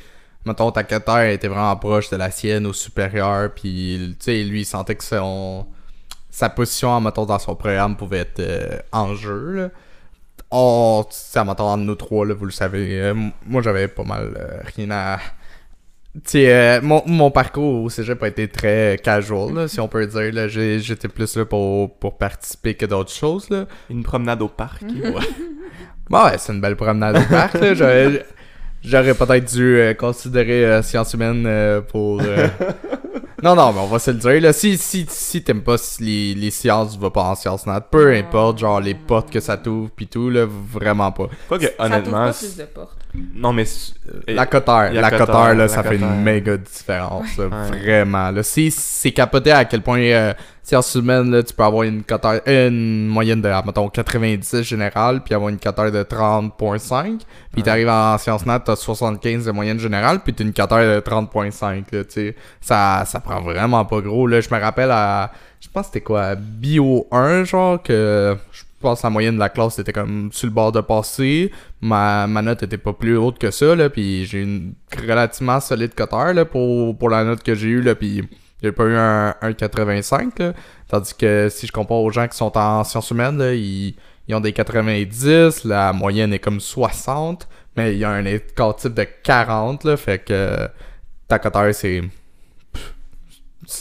[0.45, 4.95] mettons, ta cotère était vraiment proche de la sienne ou supérieure, puis, lui, il sentait
[4.95, 5.65] que son,
[6.29, 9.69] sa position, mettons, dans son programme pouvait être en jeu, là.
[10.49, 13.11] Oh, mettons, entre nous trois, là, vous le savez,
[13.45, 15.19] moi, j'avais pas mal rien à...
[16.35, 20.33] Euh, mon, mon parcours au cégep a été très casual, là, si on peut dire.
[20.33, 20.47] là.
[20.47, 23.49] J'ai- J'étais plus là pour, pour participer que d'autres choses.
[23.49, 23.65] Là.
[23.89, 24.81] une promenade au parc.
[25.03, 25.11] Ouais.
[26.09, 27.55] Bon, ouais, c'est une belle promenade au parc.
[27.55, 27.73] là.
[27.73, 28.25] J'aurais-
[28.83, 32.21] J'aurais peut-être dû euh, considérer euh, sciences humaines euh, pour.
[32.21, 32.47] euh,
[33.43, 34.41] Non, non, mais on va se le dire.
[34.41, 34.53] Là.
[34.53, 37.81] Si, si, si t'aimes pas les, les sciences, tu vas pas en sciences nat.
[37.81, 41.27] Peu importe, genre les portes que ça t'ouvre pis tout, là, vraiment pas.
[41.47, 42.96] Quoi que, Ça t'ouvre honnêtement, pas c'est- plus de portes.
[43.35, 43.63] Non, mais.
[44.09, 48.31] euh, La cotère, la cotère, là, ça fait une méga différence, vraiment.
[48.31, 48.43] Là.
[48.43, 52.41] C'est, c'est capoté à quel point, euh, sciences humaines, là, tu peux avoir une cotère,
[52.47, 57.19] euh, une moyenne de, mettons, 90 générale, puis avoir une cotère de 30.5,
[57.53, 60.99] puis t'arrives en sciences nat, t'as 75 de moyenne générale, puis t'as une cotère de
[60.99, 62.35] 30.5, là, tu sais.
[62.61, 64.41] Ça, ça prend vraiment pas gros, là.
[64.41, 69.01] Je me rappelle à, je pense que c'était quoi, Bio 1, genre, que je pense
[69.01, 71.51] que la moyenne de la classe était comme sur le bord de passer.
[71.81, 74.73] Ma, ma note était pas plus haute que ça, là, puis j'ai une
[75.07, 78.23] relativement solide coteur, là, pour, pour la note que j'ai eue, là, puis
[78.61, 80.53] j'ai pas eu un, un 85, là.
[80.87, 83.95] Tandis que si je compare aux gens qui sont en sciences humaines, là, ils,
[84.27, 88.75] ils ont des 90, la moyenne est comme 60, mais il y a un écart
[88.75, 90.67] type de 40, là, fait que
[91.27, 92.01] ta coteur, c'est...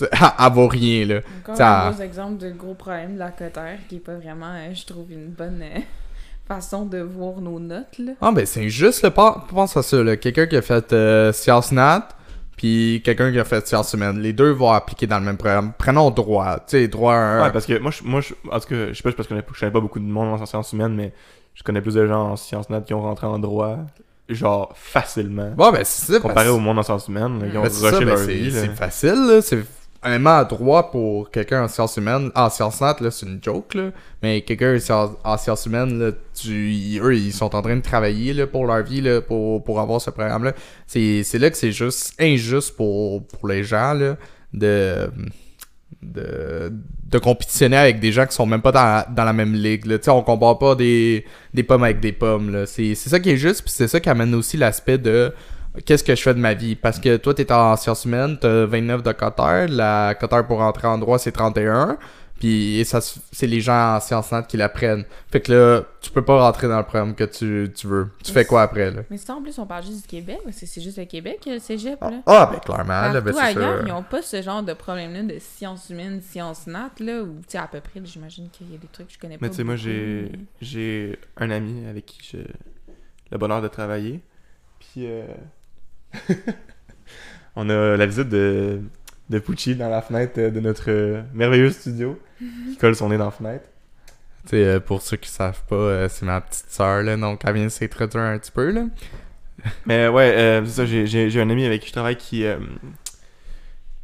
[0.01, 1.21] Elle vaut rien, là.
[1.43, 4.53] Encore Ça- un gros exemple de gros problème de la cotère qui est pas vraiment,
[4.55, 5.81] euh, je trouve, une bonne, euh,
[6.49, 8.13] façon de voir nos notes, là.
[8.21, 9.47] Ah, ben c'est juste le pas.
[9.49, 10.17] Pense à ça, là.
[10.17, 12.09] Quelqu'un qui a fait euh, Sciences Nat,
[12.57, 14.19] puis quelqu'un qui a fait Sciences Humaines.
[14.21, 15.73] Les deux vont appliquer dans le même programme.
[15.77, 16.57] Prenons droit.
[16.61, 17.15] Tu sais, droit.
[17.15, 19.29] un- Ouais, parce que moi, je, moi je, en tout cas, je sais pas, parce
[19.29, 21.13] que je connais pas beaucoup de monde en sciences humaines, mais
[21.55, 23.79] je connais plus de gens en sciences nat qui ont rentré en droit,
[24.29, 25.51] genre facilement.
[25.57, 26.21] Bon, ben c'est.
[26.21, 28.51] Comparé au monde en sciences humaines, là, qui ont Ben, ça, rushé ben, leur vie.
[28.53, 29.41] c'est facile, là.
[29.43, 29.59] C'est
[30.05, 32.31] honnêtement à droit pour quelqu'un en sciences humaines.
[32.35, 33.91] En sciences nat, là, c'est une joke, là.
[34.23, 37.77] Mais quelqu'un en sciences- en sciences humaines, là, tu, ils- eux, ils sont en train
[37.77, 40.53] de travailler, là, pour leur vie, là, pour, pour avoir ce programme-là.
[40.87, 44.17] C'est c'est là que c'est juste injuste pour, pour les gens, là,
[44.53, 45.11] de.
[46.03, 46.73] De,
[47.11, 49.87] de compétitionner avec des gens qui sont même pas dans, dans la même ligue.
[49.87, 49.99] Là.
[49.99, 52.65] Tu On compare pas des, des pommes avec des pommes.
[52.67, 55.33] C'est ça qui est juste, puis c'est ça qui amène aussi l'aspect de
[55.85, 56.75] qu'est-ce que je fais de ma vie?
[56.75, 60.87] Parce que toi, t'es en sciences humaines, t'as 29 de coteur, la coteur pour entrer
[60.87, 61.99] en droit, c'est 31.
[62.39, 65.05] Puis et ça, c'est les gens en sciences nat qui l'apprennent.
[65.33, 68.09] Fait que là, tu peux pas rentrer dans le programme que tu, tu veux.
[68.23, 69.03] Tu fais quoi après, là?
[69.09, 71.41] Mais ça, en plus, on parle juste du Québec, parce que c'est juste le Québec,
[71.47, 72.21] le cégep, là.
[72.27, 73.87] Ah, ben clairement, là, ben, Partout c'est ailleurs, sûr.
[73.89, 77.45] ils n'ont pas ce genre de problème-là de sciences humaines, sciences nat, là, ou, tu
[77.49, 79.51] sais, à peu près, j'imagine qu'il y a des trucs que je connais pas Mais
[79.51, 82.47] tu sais, moi, j'ai mais- j'ai un ami avec qui j'ai
[83.33, 84.21] le bonheur de travailler.
[84.79, 85.25] Puis, euh,
[87.57, 88.81] on a la visite de,
[89.31, 93.25] de Pucci dans la fenêtre de notre euh, merveilleux studio qui colle son nez dans
[93.27, 93.65] la fenêtre.
[94.45, 97.41] Tu sais, euh, pour ceux qui savent pas, euh, c'est ma petite sœur, là, donc
[97.45, 98.85] elle vient de s'introduire un petit peu, là.
[99.87, 102.59] Mais ouais, euh, c'est ça, j'ai- un ami avec qui je travaille qui, euh,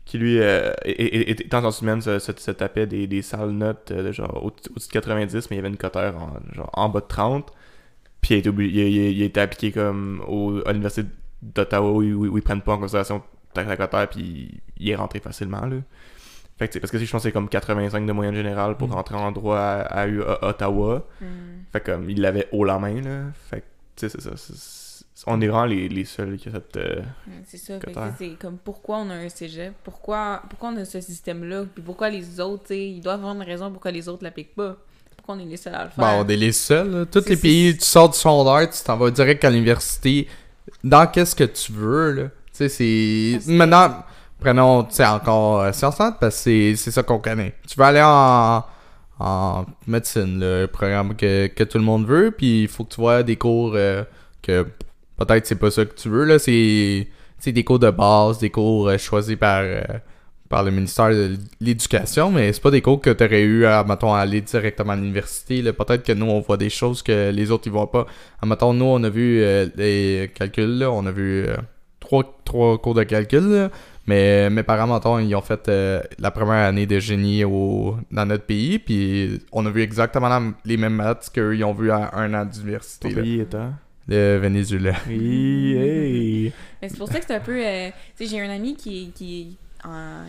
[0.05, 4.03] qui lui, euh, étant en semaine, se, se, se tapait des, des sales notes euh,
[4.03, 6.89] de genre au- au-dessus de 90, mais il y avait une coteur en, genre, en
[6.89, 7.53] bas de 30.
[8.21, 10.61] Puis il a été, obli- il a, il a- il a été appliqué comme au,
[10.67, 11.09] à l'université
[11.43, 13.23] d'Ottawa où, où- où ils prennent pas en considération
[13.55, 15.77] ta, ta coteur, puis il est rentré facilement, là.
[16.59, 18.93] Fait que, parce que je pense que c'est comme 85 de moyenne générale pour Mm.
[18.93, 21.07] rentrer en droit à, à U- à Ottawa.
[21.21, 21.25] Hmm.
[21.73, 23.23] Fait comme il l'avait haut la main là.
[23.51, 23.65] Fait que
[23.97, 25.05] tu sais c'est ça.
[25.27, 26.77] On est vraiment les, les seuls qui ont cette.
[26.77, 27.75] euh, Ouais, C'est ça,
[28.19, 32.11] c'est comme pourquoi on a un cégep, pourquoi, pourquoi on a ce système-là, puis pourquoi
[32.11, 34.77] les autres, tu sais, ils doivent avoir une raison pourquoi les autres l'appliquent pas?
[35.17, 36.05] Pourquoi on est les seuls à le faire?
[36.05, 36.91] Bon, on est les seuls.
[36.91, 37.07] là.
[37.07, 40.27] Tous les pays, tu sors du secondaire, tu t'en vas direct à l'université.
[40.83, 42.23] Dans qu'est-ce que tu veux, là?
[42.63, 43.41] Tu sais, c'est.
[43.45, 44.05] C'est- Maintenant,
[44.41, 47.55] prenons, tu sais, encore euh, Sciences parce que c'est- ça qu'on connaît.
[47.69, 48.65] Tu veux aller en,
[49.19, 53.01] en médecine, le programme que, que tout le monde veut, puis il faut que tu
[53.01, 54.05] vois des cours euh,
[54.43, 54.67] que
[55.17, 56.39] peut-être c'est pas ça que tu veux, là.
[56.39, 57.07] C'est
[57.53, 59.61] des cours de base, des cours euh, choisis par.
[59.63, 59.83] euh,
[60.49, 63.85] par le ministère de l'Éducation, mais c'est pas des cours que tu aurais eu à,
[63.85, 65.63] mettons, aller directement à l'université.
[65.73, 68.05] Peut-être que nous, on voit des choses que les autres, ils voient pas.
[68.39, 70.91] À, mettons, nous, on a vu euh, les calculs, là.
[70.91, 71.57] on a vu euh,
[72.21, 73.71] trois, trois cours de calcul, là.
[74.07, 78.27] mais mes parents, mettons, ils ont fait euh, la première année de génie au, dans
[78.27, 81.91] notre pays, puis on a vu exactement la- les mêmes maths qu'eux, ils ont vu
[81.91, 83.23] à un an d'université, Ton là.
[83.23, 83.73] pays étant.
[84.09, 84.93] le Venezuela.
[85.09, 86.53] Oui, hey.
[86.83, 87.57] Mais c'est pour ça que c'est un peu.
[87.65, 89.57] euh, tu sais, j'ai un ami qui, qui,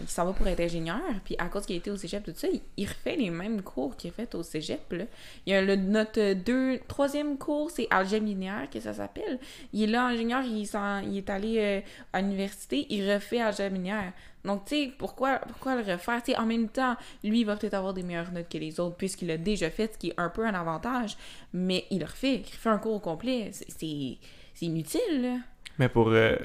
[0.05, 2.33] qui s'en va pour être ingénieur, puis à cause qu'il a été au cégep, tout
[2.35, 4.91] ça, il, il refait les mêmes cours qu'il a fait au cégep.
[4.91, 5.05] Là.
[5.45, 9.39] Il y a le, notre deux, troisième cours, c'est algèbre linéaire, que ça s'appelle.
[9.71, 11.81] Il est là, ingénieur, il, il est allé euh,
[12.13, 14.13] à l'université, il refait algèbre linéaire.
[14.43, 16.21] Donc, tu sais, pourquoi, pourquoi le refaire?
[16.37, 19.29] En même temps, lui, il va peut-être avoir des meilleures notes que les autres, puisqu'il
[19.29, 21.15] l'a déjà fait, ce qui est un peu un avantage,
[21.53, 23.51] mais il le refait, il refait un cours au complet.
[23.53, 24.17] C'est
[24.65, 25.37] inutile, là.
[25.79, 26.35] Mais pour, euh,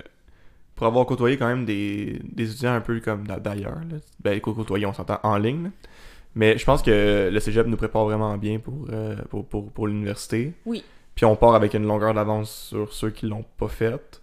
[0.78, 3.80] pour avoir côtoyé quand même des, des étudiants un peu comme d'a- d'ailleurs,
[4.20, 5.70] ben côtoyer, on s'entend en ligne, là.
[6.36, 9.88] mais je pense que le cégep nous prépare vraiment bien pour, euh, pour, pour, pour
[9.88, 10.52] l'université.
[10.64, 10.84] Oui.
[11.16, 14.22] Puis on part avec une longueur d'avance sur ceux qui l'ont pas faite.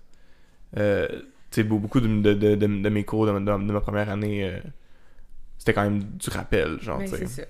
[0.78, 1.08] Euh,
[1.52, 4.10] tu sais, be- beaucoup de, de, de, de- mes cours de, ma- de ma première
[4.10, 4.58] année, euh,
[5.58, 7.18] c'était quand même du rappel, genre, tu sais.
[7.28, 7.48] c'est ça.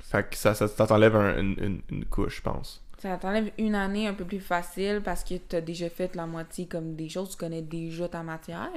[0.00, 2.82] Fait que ça, ça, ça t'enlève un- une, une, une couche, je pense.
[2.98, 6.26] Ça t'enlève une année un peu plus facile parce que tu as déjà fait la
[6.26, 8.70] moitié comme des choses, tu connais déjà ta matière.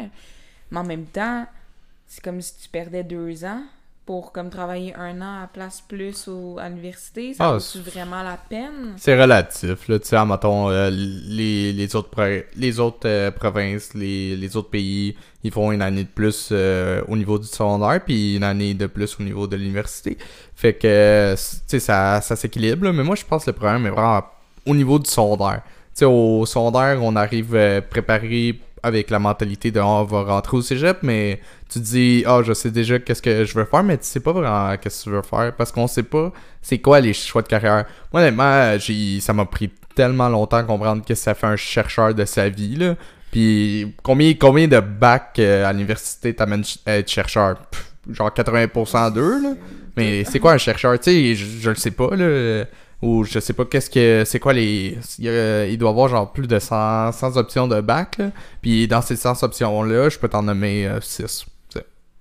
[0.71, 1.47] Mais en même temps,
[2.05, 3.63] c'est comme si tu perdais deux ans
[4.10, 7.36] pour comme travailler un an à place plus au, à l'université.
[7.36, 8.93] Ça Ah, vaut vraiment la peine?
[8.98, 13.93] C'est relatif, là, tu sais, mettons, euh, les, les autres, pro- les autres euh, provinces,
[13.93, 18.04] les, les autres pays, ils font une année de plus euh, au niveau du secondaire,
[18.04, 20.17] puis une année de plus au niveau de l'université.
[20.56, 23.86] Fait que, euh, tu sais, ça, ça s'équilibre, mais moi, je pense que le problème
[23.86, 24.24] est vraiment
[24.65, 25.62] au niveau du secondaire.
[26.05, 30.62] Au secondaire, on arrive euh, préparé avec la mentalité de Ah, on va rentrer au
[30.62, 34.05] cégep, mais tu dis ah je sais déjà qu'est-ce que je veux faire, mais tu
[34.05, 36.31] sais pas vraiment qu'est-ce que tu veux faire parce qu'on sait pas
[36.62, 37.85] c'est quoi les choix de carrière.
[38.13, 42.13] Moi honnêtement, j'ai ça m'a pris tellement longtemps à comprendre que ça fait un chercheur
[42.15, 42.95] de sa vie là.
[43.31, 47.57] Puis combien combien de bacs euh, à l'université t'amènent ch- à être chercheur?
[48.09, 49.49] Genre 80% d'eux là.
[49.97, 50.97] Mais c'est quoi un chercheur?
[50.99, 52.63] Tu sais, je, je le sais pas là.
[53.01, 56.59] Ou je sais pas qu'est-ce que c'est quoi les il, doit avoir genre plus de
[56.59, 58.19] 100, 100 options de bac
[58.62, 61.45] puis dans ces 100 options là je peux t'en nommer 6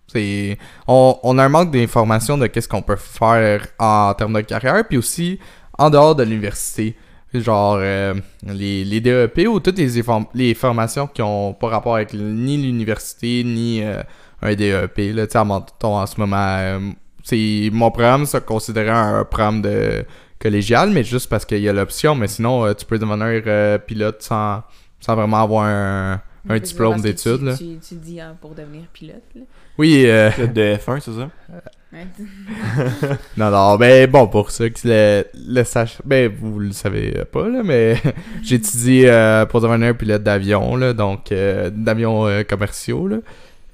[0.09, 4.41] c'est on, on a un manque d'informations de qu'est-ce qu'on peut faire en termes de
[4.41, 5.39] carrière puis aussi
[5.77, 6.97] en dehors de l'université.
[7.35, 8.15] Genre euh,
[8.47, 10.03] les, les DEP ou toutes les,
[10.35, 14.03] les formations qui ont pas rapport avec ni l'université ni euh,
[14.41, 15.27] un DEP là.
[15.27, 16.81] Tu en, en ce moment euh,
[17.23, 20.07] c'est mon programme se considérait un programme de
[20.39, 23.79] collégial mais juste parce qu'il y a l'option mais sinon euh, tu peux devenir euh,
[23.79, 24.63] pilote sans,
[25.01, 27.57] sans vraiment avoir un, un diplôme d'études tu- là.
[27.57, 29.23] Tu, tu dis hein, pour devenir pilote.
[29.35, 29.43] Là.
[29.79, 31.31] oui euh, Pilote de F1, c'est ça?
[31.51, 31.61] Ouais.
[33.37, 37.49] Non, non, ben bon, pour ceux qui le, le sachent, ben vous le savez pas,
[37.49, 37.97] là, mais
[38.43, 43.17] j'étudie euh, pour devenir un pilote d'avion, là, donc euh, d'avions euh, commerciaux, là.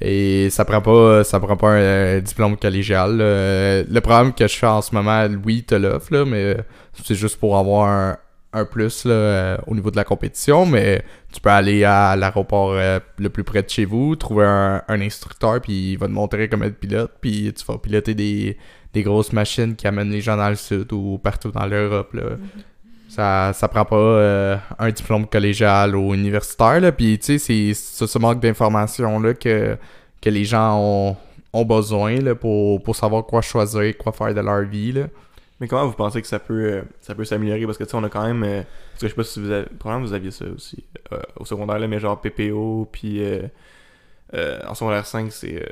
[0.05, 3.17] Et ça prend pas, ça prend pas un, diplôme collégial.
[3.19, 6.57] Le programme que je fais en ce moment, oui, te l'offre, mais
[7.03, 8.17] c'est juste pour avoir un,
[8.55, 12.73] un plus là, euh, au niveau de la compétition, mais tu peux aller à l'aéroport
[12.73, 16.49] euh, le plus près de chez vous, trouver un, instructeur, puis il va te montrer
[16.49, 18.57] comment être pilote, puis tu vas piloter des,
[18.93, 22.15] des grosses machines qui amènent les gens dans le sud ou partout dans l'Europe.
[22.15, 22.23] là.
[23.15, 28.07] Ça, ça prend pas euh, un diplôme collégial ou universitaire, là, puis tu sais, c'est
[28.07, 29.77] ce manque d'informations-là que,
[30.21, 31.17] que les gens ont,
[31.53, 34.93] ont besoin là, pour, pour savoir quoi choisir, quoi faire de leur vie.
[34.93, 35.07] Là.
[35.61, 37.65] Mais comment vous pensez que ça peut, euh, ça peut s'améliorer?
[37.67, 38.43] Parce que tu sais, on a quand même.
[38.43, 39.67] euh, parce que je sais pas si vous avez.
[39.79, 43.43] Probablement vous aviez ça aussi euh, au secondaire, là, mais genre PPO, puis euh,
[44.35, 45.55] euh, en secondaire 5, c'est.
[45.63, 45.65] euh,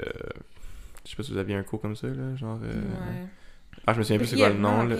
[1.05, 2.37] je sais pas si vous aviez un cours comme ça, là.
[2.37, 2.59] Genre.
[2.63, 3.27] euh, Ouais.
[3.87, 4.97] Ah, je me souviens plus c'est quoi le nom, là.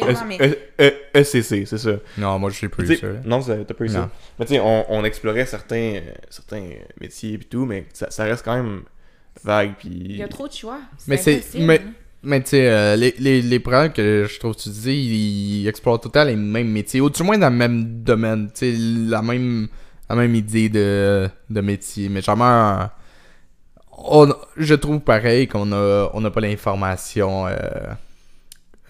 [1.15, 1.93] ECC, c'est ça.
[2.19, 3.07] Non, moi, je sais plus ça.
[3.07, 3.13] là.
[3.25, 4.11] Non, t'as pas eu ça.
[4.39, 6.65] Mais tu sais, on, on explorait certains, euh, certains
[7.01, 8.83] métiers et tout, mais ça, ça reste quand même
[9.45, 9.75] vague.
[9.79, 9.89] Puis...
[9.93, 10.79] Il y a trop de choix.
[11.07, 11.93] Mais c'est- mais- hein.
[12.25, 14.93] Mais tu sais, euh, les, les, les programmes que je trouve que tu dis,
[15.63, 18.49] ils, explorent tout le temps les mêmes métiers, ou du moins dans le même domaine,
[18.55, 18.77] tu sais,
[19.11, 19.67] la même,
[20.09, 22.09] la même idée de, de métier.
[22.09, 22.91] Mais genre, un-
[23.91, 27.55] on, je trouve pareil qu'on a, on n'a pas l'information euh,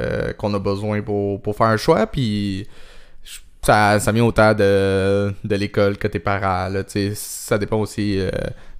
[0.00, 2.66] euh, qu'on a besoin pour, pour faire un choix, puis
[3.64, 6.68] ça, ça vient autant de, de l'école que tes parents,
[7.14, 8.31] ça dépend aussi euh,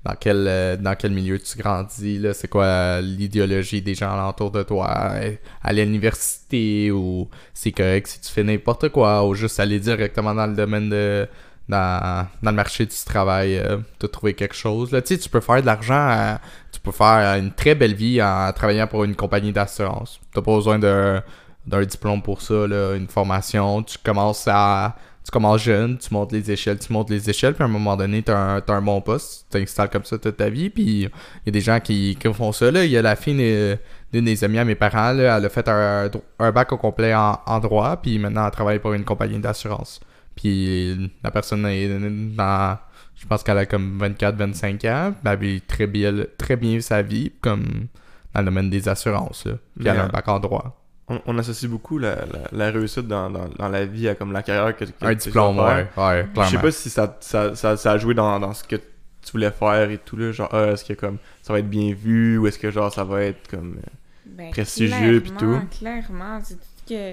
[0.05, 4.63] dans quel, euh, dans quel milieu tu grandis, c'est quoi l'idéologie des gens alentour de
[4.65, 9.79] toi, aller à l'université, ou c'est correct si tu fais n'importe quoi, ou juste aller
[9.79, 11.29] directement dans le domaine de...
[11.73, 14.93] Dans, le marché du travail, euh, de trouver quelque chose.
[14.93, 16.39] Là, tu sais, tu peux faire de l'argent,
[16.71, 20.21] tu peux faire une très belle vie en travaillant pour une compagnie d'assurance.
[20.35, 22.55] T'as pas besoin d'un diplôme pour ça,
[22.97, 23.83] une formation.
[23.83, 24.97] Tu commences à.
[25.25, 27.97] Tu commences jeune, tu montes les échelles, tu montes les échelles, puis à un moment
[27.97, 30.83] donné, t'as un, t'as un bon poste, tu t'installes comme ça toute ta vie, puis
[31.03, 31.11] il
[31.47, 32.71] y a des gens qui, qui font ça.
[32.71, 33.79] Il y a la fille
[34.13, 37.39] d'une des amies à mes parents, elle a fait un, un bac au complet en,
[37.47, 40.01] en droit, puis maintenant elle travaille pour une compagnie d'assurance.
[40.37, 41.89] Puis la personne est
[42.37, 42.79] dans.
[43.15, 47.31] Je pense qu'elle a comme 24-25 ans, elle vit très bien, très bien sa vie,
[47.41, 47.87] comme
[48.35, 49.45] dans le domaine des assurances.
[49.47, 49.53] Là.
[49.79, 50.83] Puis elle a un bac en droit.
[51.09, 54.33] on, on associe beaucoup la, la, la réussite dans, dans, dans la vie à comme
[54.33, 56.61] la carrière que, que Un tu diplôme, ouais, ouais, Je sais clairement.
[56.63, 59.91] pas si ça, ça, ça, ça a joué dans, dans ce que tu voulais faire
[59.91, 60.33] et tout, là.
[60.33, 63.05] Genre, ah, est-ce que comme ça va être bien vu ou est-ce que genre ça
[63.05, 63.77] va être comme.
[63.79, 63.91] euh,
[64.27, 65.79] Ben, prestigieux pis clairement, tout.
[65.79, 67.13] Clairement, c'est tout que.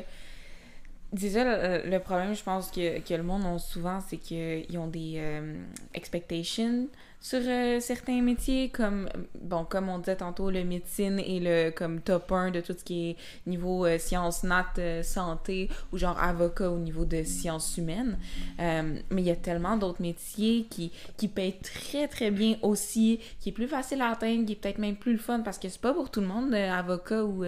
[1.11, 5.15] Déjà, le, problème, je pense, que, que le monde a souvent, c'est qu'ils ont des
[5.17, 5.55] euh,
[5.95, 6.87] expectations
[7.19, 9.09] sur euh, certains métiers, comme,
[9.41, 12.83] bon, comme on disait tantôt, le médecine est le comme top 1 de tout ce
[12.83, 13.15] qui est
[13.47, 14.67] niveau euh, sciences nat,
[15.01, 18.19] santé, ou genre avocat au niveau de sciences humaines.
[18.59, 23.49] Mais il y a tellement d'autres métiers qui, qui payent très très bien aussi, qui
[23.49, 25.81] est plus facile à atteindre, qui est peut-être même plus le fun parce que c'est
[25.81, 27.43] pas pour tout le monde, avocat ou,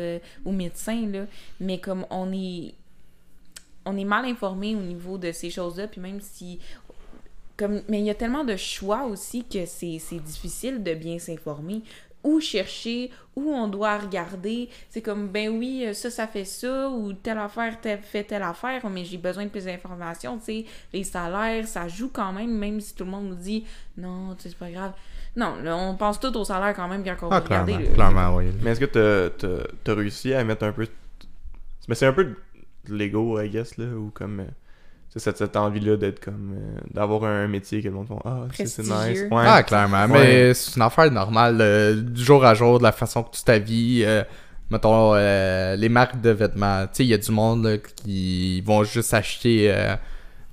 [0.45, 1.25] ou médecin, là.
[1.59, 2.73] Mais comme on est
[3.85, 6.59] on est mal informé au niveau de ces choses-là, puis même si
[7.57, 11.19] comme mais il y a tellement de choix aussi que c'est c'est difficile de bien
[11.19, 11.83] s'informer
[12.23, 14.69] où chercher, où on doit regarder.
[14.91, 18.87] C'est comme, ben oui, ça, ça fait ça, ou telle affaire telle, fait telle affaire,
[18.91, 20.37] mais j'ai besoin de plus d'informations.
[20.37, 23.65] Tu sais, les salaires, ça joue quand même, même si tout le monde nous dit,
[23.97, 24.93] non, tu sais, c'est pas grave.
[25.35, 27.85] Non, là, on pense tout au salaire quand même quand on Ah, va regarder.
[27.91, 28.51] clairement, oui.
[28.61, 30.87] Mais est-ce que t'as, t'as réussi à mettre un peu.
[31.87, 32.35] Mais c'est un peu
[32.87, 34.39] l'ego, I guess, là, ou comme.
[34.41, 36.53] euh, tu sais, cette, cette envie-là d'être comme.
[36.55, 39.21] euh, d'avoir un métier que le monde font Ah, c'est, c'est nice.
[39.31, 39.43] Ouais.
[39.45, 40.05] Ah, clairement.
[40.05, 40.09] Ouais.
[40.47, 43.43] Mais c'est une affaire normale euh, du jour à jour, de la façon que tu
[43.43, 44.05] t'habilles.
[44.05, 44.23] euh,
[44.69, 46.83] mettons, euh, les marques de vêtements.
[46.83, 49.95] Tu sais, il y a du monde là, qui vont juste acheter euh,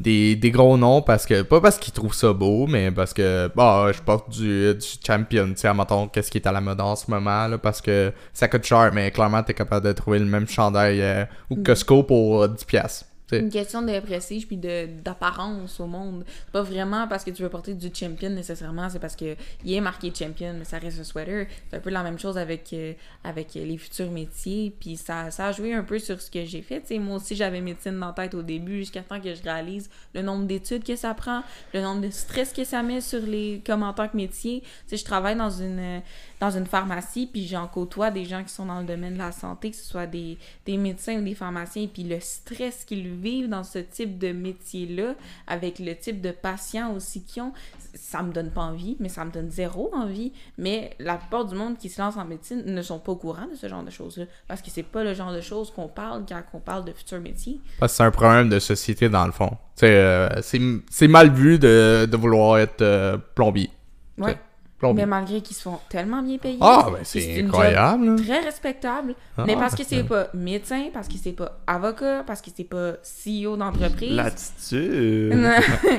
[0.00, 1.42] des, des gros noms parce que.
[1.42, 3.50] Pas parce qu'ils trouvent ça beau, mais parce que.
[3.54, 5.46] Bah, je porte du, du champion.
[5.48, 8.12] Tu sais, mettons, qu'est-ce qui est à la mode en ce moment, là, parce que
[8.32, 11.62] ça coûte cher, mais clairement, t'es capable de trouver le même chandail euh, ou Mm.
[11.62, 13.04] Costco pour euh, 10$.
[13.28, 13.40] T'sais.
[13.40, 16.24] une question de prestige puis d'apparence au monde.
[16.52, 19.80] Pas vraiment parce que tu veux porter du champion nécessairement, c'est parce que il est
[19.80, 21.46] marqué champion, mais ça reste un sweater.
[21.70, 25.46] C'est un peu la même chose avec euh, avec les futurs métiers, puis ça, ça
[25.46, 26.80] a joué un peu sur ce que j'ai fait.
[26.80, 30.22] T'sais, moi aussi j'avais médecine dans tête au début jusqu'à temps que je réalise le
[30.22, 31.42] nombre d'études que ça prend,
[31.74, 34.60] le nombre de stress que ça met sur les comme en tant que métier.
[34.60, 36.02] Tu sais, je travaille dans une
[36.40, 39.32] dans une pharmacie, puis j'en côtoie des gens qui sont dans le domaine de la
[39.32, 43.48] santé, que ce soit des, des médecins ou des pharmaciens, puis le stress qu'ils vivent
[43.48, 45.14] dans ce type de métier-là,
[45.46, 47.52] avec le type de patients aussi qu'ils ont,
[47.94, 50.32] ça me donne pas envie, mais ça me donne zéro envie.
[50.56, 53.46] Mais la plupart du monde qui se lance en médecine ne sont pas au courant
[53.50, 56.24] de ce genre de choses-là, parce que c'est pas le genre de choses qu'on parle
[56.28, 57.60] quand on parle de futurs métiers.
[57.80, 59.56] Parce que c'est un problème de société dans le fond.
[59.82, 63.70] Euh, c'est c'est mal vu de, de vouloir être euh, plombier.
[64.18, 64.36] Ouais.
[64.78, 65.02] Plombier.
[65.02, 66.58] Mais malgré qu'ils se font tellement bien payés.
[66.60, 68.14] Ah, ben c'est incroyable.
[68.22, 69.14] Très respectable.
[69.36, 70.02] Ah, mais parce que c'est ouais.
[70.04, 74.12] pas médecin, parce que c'est pas avocat, parce que c'est pas CEO d'entreprise.
[74.14, 75.34] L'attitude.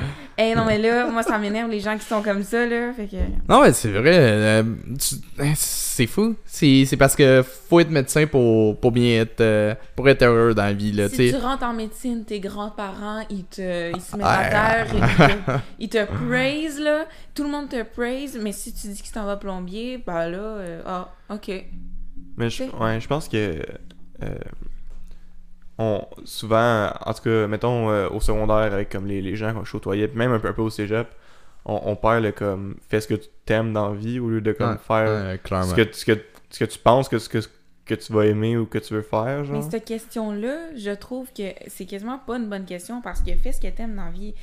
[0.42, 2.94] Eh non, mais là, moi, ça m'énerve les gens qui sont comme ça, là.
[2.94, 3.16] Fait que.
[3.46, 4.14] Non, mais c'est vrai.
[4.16, 4.62] euh,
[4.98, 6.34] tu- hein, c'est fou.
[6.46, 10.62] C'est parce que faut être médecin pour, pour bien être, euh, pour être heureux dans
[10.64, 10.92] la vie.
[10.92, 11.30] Là, Si t'sais.
[11.32, 15.52] tu rentres en médecine, tes grands-parents, ils te, ils se mettent à terre, ils te,
[15.80, 17.04] ils te praise, là.
[17.34, 20.28] Tout le monde te praise, mais si tu dis que tu t'en vas plombier, ben
[20.28, 21.50] là, euh, ah, ok.
[22.36, 23.62] Mais je, ouais, je pense que
[24.22, 24.34] euh,
[25.78, 29.62] on, souvent, en tout cas, mettons euh, au secondaire avec comme les, les gens qu'on
[29.64, 31.08] côtoyait, puis même un peu, un peu au cégep,
[31.64, 34.40] on, on perd le comme fais ce que tu t'aimes dans la vie au lieu
[34.40, 36.18] de comme Ouais, faire ouais, ce, que, ce, que,
[36.50, 37.38] ce que tu penses que ce que,
[37.86, 39.56] que tu vas aimer ou que tu veux faire, genre.
[39.56, 43.52] Mais cette question-là, je trouve que c'est quasiment pas une bonne question parce que fais
[43.52, 44.34] ce que t'aimes dans la vie.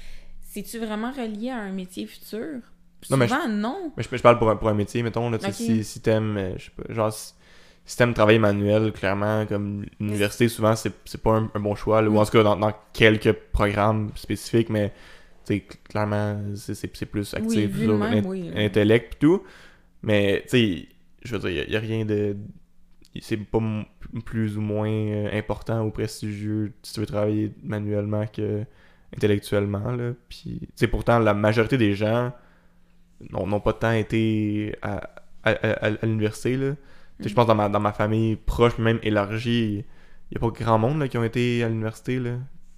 [0.42, 2.62] C'est-tu vraiment relié à un métier futur?
[3.10, 3.92] Non, mais Souvent, non.
[3.96, 6.54] Mais je, je parle pour un, pour un métier, mettons, là, si, si t'aimes, euh,
[6.58, 7.34] je sais pas, genre, si,
[7.86, 12.10] si t'aimes travailler manuel, clairement, comme l'université, souvent, c'est pas un, un bon choix, là,
[12.10, 14.94] ou en tout cas, dans, dans quelques programmes spécifiques, mais,
[15.46, 17.72] tu clairement, c'est- plus actif,
[18.26, 18.52] oui.
[18.56, 19.44] intellect pis tout,
[20.04, 20.88] mais, tu sais,
[21.24, 22.36] je veux dire, y, a- y a rien de...
[23.22, 23.60] C'est pas
[24.26, 28.64] plus ou moins euh, important ou prestigieux si tu veux travailler manuellement que
[29.16, 32.32] intellectuellement, là, puis, tu pourtant, la majorité des gens
[33.32, 35.10] n'ont pas tant été à,
[35.44, 36.56] à, à- à l'université.
[36.58, 36.74] là.
[37.20, 39.84] Je pense dans ma, dans ma famille proche, même élargie,
[40.32, 42.20] il n'y a pas grand monde là, qui ont été à l'université.
[42.20, 42.32] là.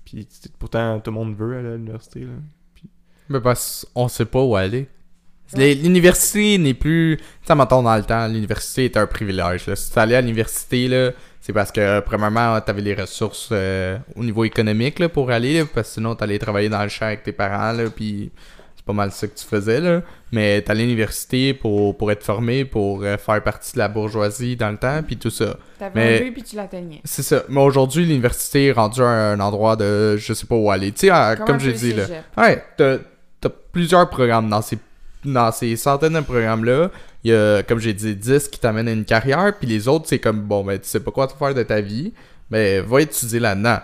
[0.05, 2.21] Puis pourtant, tout le monde veut aller à l'université.
[2.21, 2.31] là.
[3.29, 4.87] Mais parce qu'on sait pas où aller.
[5.55, 5.73] Ouais.
[5.73, 7.19] L'université n'est plus.
[7.43, 9.65] Sais, mettons dans le temps, l'université était un privilège.
[9.67, 9.75] là.
[9.75, 13.97] Si tu allais à l'université, là, c'est parce que, premièrement, tu avais les ressources euh,
[14.15, 16.89] au niveau économique là, pour aller, là, parce que sinon, tu allais travailler dans le
[16.89, 18.31] champ avec tes parents, là, puis
[18.89, 19.79] pas mal ça que tu faisais.
[19.79, 20.01] Là.
[20.31, 24.55] Mais tu à l'université pour, pour être formé, pour euh, faire partie de la bourgeoisie
[24.55, 25.57] dans le temps, puis tout ça.
[25.77, 27.01] T'avais Mais- un but puis tu l'atteignais.
[27.03, 27.43] C'est ça.
[27.49, 30.91] Mais aujourd'hui, l'université est rendue un, un endroit de je sais pas où aller.
[30.91, 32.05] Tu sais, Comme j'ai dit, là.
[32.35, 32.97] Ouais, t'as
[33.41, 34.79] t'as plusieurs programmes dans ces,
[35.23, 36.89] dans ces centaines de programmes-là.
[37.23, 40.05] Il y a, comme j'ai dit, 10 qui t'amènent à une carrière, puis les autres,
[40.07, 42.11] c'est comme, bon, ben, tu sais pas quoi faire de ta vie,
[42.49, 43.77] ben, va étudier là-dedans.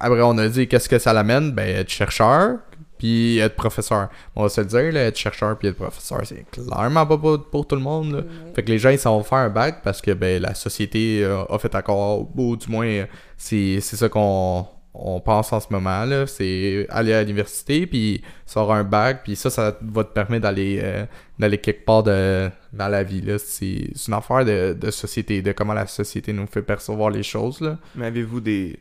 [0.00, 1.52] Après, on a dit, qu'est-ce que ça l'amène?
[1.52, 2.56] Ben, être chercheur,
[2.98, 4.08] puis être professeur.
[4.34, 7.44] On va se le dire, là, être chercheur puis être professeur, c'est clairement pas pour,
[7.50, 8.22] pour tout le monde, là.
[8.54, 11.24] Fait que les gens, ils s'en vont faire un bac parce que ben, la société
[11.24, 13.04] euh, a fait encore, ou du moins,
[13.36, 14.66] c'est c'est ça qu'on
[14.98, 16.26] on pense en ce moment, là.
[16.26, 20.80] C'est aller à l'université, puis sort un bac, puis ça, ça va te permettre d'aller
[20.82, 21.04] euh,
[21.38, 23.38] d'aller quelque part de, dans la vie, là.
[23.38, 27.22] C'est c'est une affaire de, de société, de comment la société nous fait percevoir les
[27.22, 27.78] choses, là.
[27.94, 28.78] Mais avez-vous des,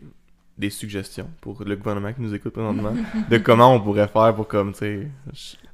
[0.58, 2.94] des suggestions pour le gouvernement qui nous écoute présentement
[3.30, 5.08] de comment on pourrait faire pour, comme, tu sais,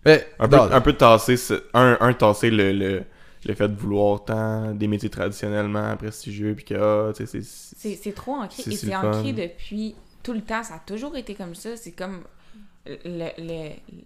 [0.05, 3.03] Mais, un peu, un peu tasser, ce- un, un tasser le, le,
[3.45, 6.73] le fait de vouloir tant des métiers traditionnellement prestigieux, puis que,
[7.09, 8.63] ah, tu sais, c'est- C'est trop ancré.
[8.63, 10.63] C'est- Et c'est ancré depuis tout le temps.
[10.63, 11.75] Ça a toujours été comme ça.
[11.77, 12.21] C'est comme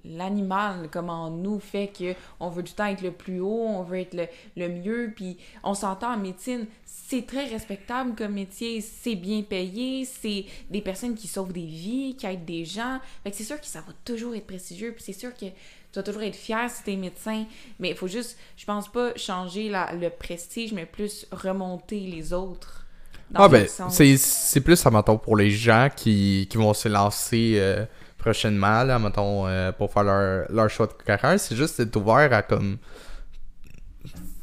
[0.04, 3.66] l'animal, comme en nous, fait que on veut tout le temps être le plus haut,
[3.68, 5.14] on veut être le, le mieux.
[5.16, 8.82] Puis on s'entend en médecine, c'est très respectable comme métier.
[8.82, 10.06] C'est bien payé.
[10.06, 13.00] C'est des personnes qui sauvent des vies, qui aident des gens.
[13.24, 14.92] Fait que c'est sûr que ça va toujours être prestigieux.
[14.92, 15.52] Puis c'est sûr que tu
[15.96, 17.46] vas toujours être fier si t'es médecin.
[17.80, 22.34] Mais il faut juste, je pense pas changer la, le prestige, mais plus remonter les
[22.34, 22.86] autres.
[23.30, 27.86] dans Ah ben, c'est plus, mettons, pour les gens qui, qui vont se lancer euh,
[28.26, 31.40] prochainement, là, mettons, euh, pour faire leur, leur choix de carrière.
[31.40, 32.78] C'est juste d'être ouvert à, comme,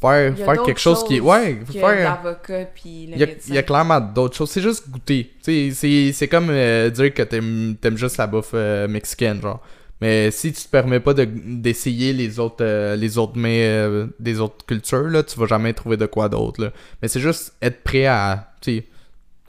[0.01, 1.19] faire, faire quelque chose qui...
[1.19, 2.17] choses Ouais, que faire...
[2.23, 4.51] l'avocat puis le Il y, a, il y a clairement d'autres choses.
[4.51, 5.33] C'est juste goûter.
[5.43, 9.61] C'est comme euh, dire que t'aimes aimes juste la bouffe euh, mexicaine, genre.
[10.01, 14.41] Mais si tu te permets pas de- d'essayer les autres euh, les autres mets des
[14.41, 16.73] autres cultures, là, tu vas jamais trouver de quoi d'autre.
[17.01, 18.49] Mais c'est juste être prêt à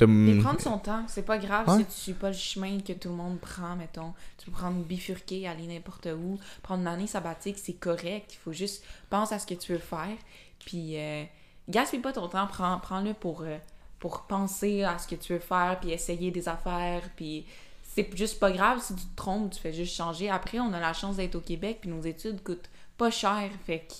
[0.07, 1.79] Mais prendre son temps, c'est pas grave Ouais.
[1.79, 4.13] si tu suis pas le chemin que tout le monde prend, mettons.
[4.37, 8.33] Tu peux prendre bifurquer, aller n'importe où, prendre une année sabbatique, c'est correct.
[8.33, 10.17] Il faut juste penser à ce que tu veux faire.
[10.59, 11.23] Puis, euh,
[11.69, 13.57] gaspille pas ton temps, prends, prends-le pour, euh,
[13.99, 17.45] pour penser à ce que tu veux faire, puis essayer des affaires, puis
[17.83, 20.29] c'est juste pas grave si tu te trompes, tu fais juste changer.
[20.29, 23.79] Après, on a la chance d'être au Québec, puis nos études coûtent pas cher, fait
[23.87, 23.93] que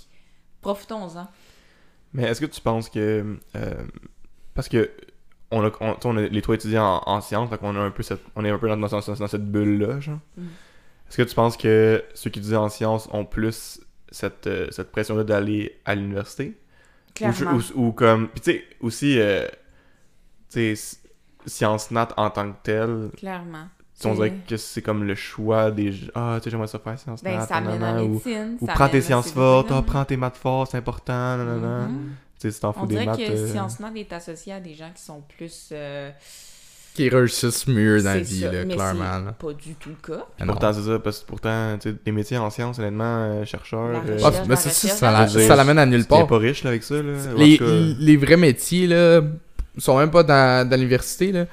[0.62, 1.28] profitons-en.
[2.14, 3.40] Mais est-ce que tu penses que.
[3.56, 3.86] euh,
[4.54, 4.92] parce que.
[5.56, 7.76] On a, on, tu sais, on a les trois étudiants en, en sciences, donc on,
[7.76, 10.20] a un peu cette, on est un peu dans, dans- dans- dans cette bulle-là, genre.
[10.38, 10.42] Mm.
[11.10, 13.80] Est-ce que tu penses que ceux qui étudient en sciences ont plus
[14.10, 16.58] cette, euh, cette pression-là d'aller à l'université?
[17.14, 17.52] Clairement.
[17.54, 18.30] Ou, ou- ou comme.
[18.30, 19.20] Puis tu sais, aussi.
[19.20, 19.46] euh,
[20.52, 20.98] tu sais,
[21.46, 23.68] Sciences Nat en tant que telle, Clairement.
[24.06, 25.92] on dirait que c'est comme le choix des.
[25.92, 26.08] gens.
[26.16, 27.48] Ah, tu sais, j'aimerais ça faire Sciences Ben, Nat.
[27.48, 28.58] ça nanana, ou, médecine.
[28.62, 29.92] ou ça prends tes sciences ces fortes, domaines-là.
[29.92, 31.88] prends tes maths fortes, c'est important, nanana.
[31.90, 32.12] Mhm.
[32.44, 34.60] Tu sais, si t'en On fous des dirait que euh, Sciences Nat est associé à
[34.60, 35.70] des gens qui sont plus.
[35.72, 36.10] euh,
[36.94, 39.04] qui réussissent mieux dans la vie, ça, là, mais clairement.
[39.04, 39.32] là.
[39.40, 40.26] Pas du tout le cas.
[40.42, 40.48] Non.
[40.48, 44.02] Pourtant, c'est ça, parce que pourtant, tu sais, des métiers en sciences, honnêtement, euh, chercheurs,
[44.08, 46.28] euh, Ah, ça, ça, l'amène à nulle part.
[46.28, 46.96] pas riche là, avec ça.
[47.02, 47.14] Là.
[47.38, 49.22] Les, cas, les vrais métiers, là,
[49.78, 51.46] sont même pas dans, dans l'université, là.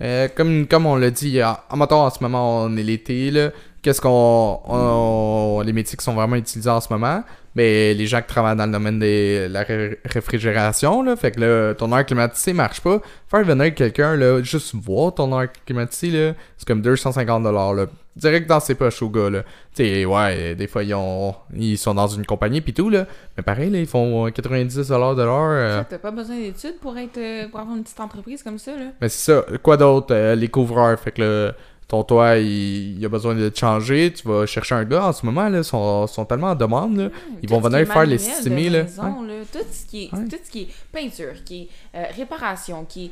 [0.00, 3.50] Euh, comme, comme on l'a dit, en, en ce moment, on est l'été, là.
[3.82, 4.60] Qu'est-ce qu'on...
[4.66, 7.22] on- les métiers qui sont vraiment utilisés en ce moment,
[7.56, 11.40] mais les gens qui travaillent dans le domaine de la ré- réfrigération, là, fait que
[11.40, 13.00] là, ton air climatisé marche pas.
[13.28, 17.86] Faire venir quelqu'un, là, juste voir ton air climatisé, là, c'est comme 250$, là.
[18.14, 19.42] Direct dans ses poches au gars, là.
[19.74, 23.06] Tu sais, ouais, des fois, ils, ont, ils sont dans une compagnie pis tout, là.
[23.36, 25.50] Mais pareil, là, ils font 90$ de l'heure.
[25.50, 28.72] euh, T'as pas besoin d'études pour être euh, pour avoir une petite entreprise comme ça,
[28.72, 28.86] là.
[29.00, 29.44] mais c'est ça.
[29.62, 30.14] Quoi d'autre?
[30.14, 30.98] Euh, les couvreurs?
[30.98, 31.52] Fait que là,
[31.88, 34.12] ton toit, il, il a besoin de changer.
[34.12, 35.58] Tu vas chercher un gars en ce moment, là.
[35.58, 37.08] Ils sont, sont tellement en demande, là.
[37.42, 38.82] Ils vont venir faire les estimés, là.
[38.84, 40.24] maison, là, Tout ce qui est Ouais.
[40.28, 41.68] tout ce qui est peinture, qui est
[41.98, 43.10] euh, réparation, qui est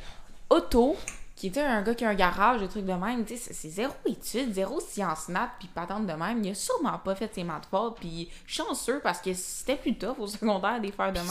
[0.51, 0.97] auto,
[1.45, 3.69] qui était un gars qui a un garage, des trucs de même, tu sais, c'est-
[3.69, 6.43] zéro étude, zéro science nat, puis patente de même.
[6.43, 10.17] Il a sûrement pas fait ses maths fortes, puis chanceux parce que c'était plus tough
[10.19, 11.27] au secondaire des faire de même.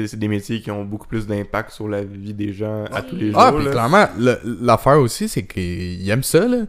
[0.00, 3.14] c'est- des métiers qui ont beaucoup plus d'impact sur la vie des gens à tous
[3.14, 3.40] les jours.
[3.40, 6.62] Ah, puis clairement, le- l'affaire aussi, c'est qu'ils aiment ça, là.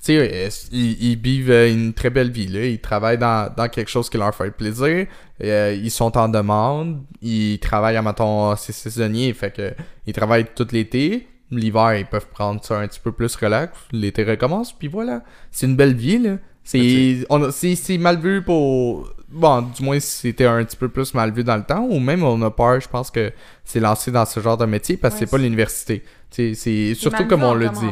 [0.00, 2.64] Tu sais, ils, ils vivent euh, une très belle vie, là.
[2.66, 5.06] Ils travaillent dans, dans quelque chose qui leur fait plaisir.
[5.44, 7.02] Euh, ils sont en demande.
[7.22, 9.72] Ils travaillent, à mettons, c'est saisonnier, fait que
[10.06, 11.28] ils travaillent tout l'été.
[11.50, 13.72] L'hiver, ils peuvent prendre ça un petit peu plus relax.
[13.92, 15.22] L'été recommence, puis voilà.
[15.50, 16.36] C'est une belle vie, là.
[16.62, 19.08] C'est on a- c'est- c'est mal vu pour...
[19.30, 21.98] Bon, du moins, si c'était un petit peu plus mal vu dans le temps, ou
[21.98, 23.30] même on a peur, je pense que
[23.64, 26.02] c'est lancé dans ce genre de métier parce que Ouais, c'est pas l'université.
[26.30, 27.86] C'est C'est surtout comme on l'a dit.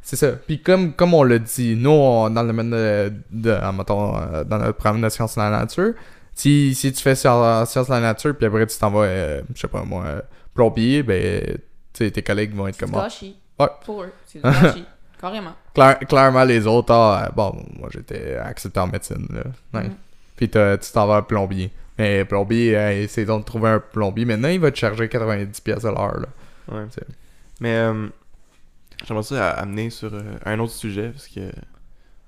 [0.00, 0.32] C'est ça.
[0.32, 4.16] Puis comme, comme on l'a dit, nous, on- dans le domaine de, de en mettons,
[4.16, 5.92] euh, dans notre programme de sciences de la nature,
[6.34, 9.60] si, si tu fais sciences de la nature, puis après tu t'en vas, euh, je
[9.60, 10.20] sais pas moi, euh,
[10.54, 11.58] plombier, ben,
[11.94, 13.02] sais, tes collègues vont être comme moi.
[13.04, 13.36] gâchis.
[13.58, 13.66] Ouais.
[13.84, 14.84] Pour eux, c'est gâchis.
[15.20, 15.52] Carrément.
[15.74, 19.42] Claire- clairement, les autres, ah, bon, moi j'étais accepté en médecine, là.
[19.80, 19.86] Ouais.
[19.88, 19.94] Mhm.
[20.36, 21.70] Puis t'as- tu t'en vas à plombier.
[21.98, 24.24] Mais plombier, euh, essaye donc de trouver un plombier.
[24.24, 26.28] Maintenant, il va te charger 90$ pièces à l'heure, là.
[26.74, 26.86] Ouais.
[26.90, 27.06] C'est-
[27.60, 28.08] Mais euh,
[29.06, 31.40] j'aimerais ça à- amener sur euh, un autre sujet parce que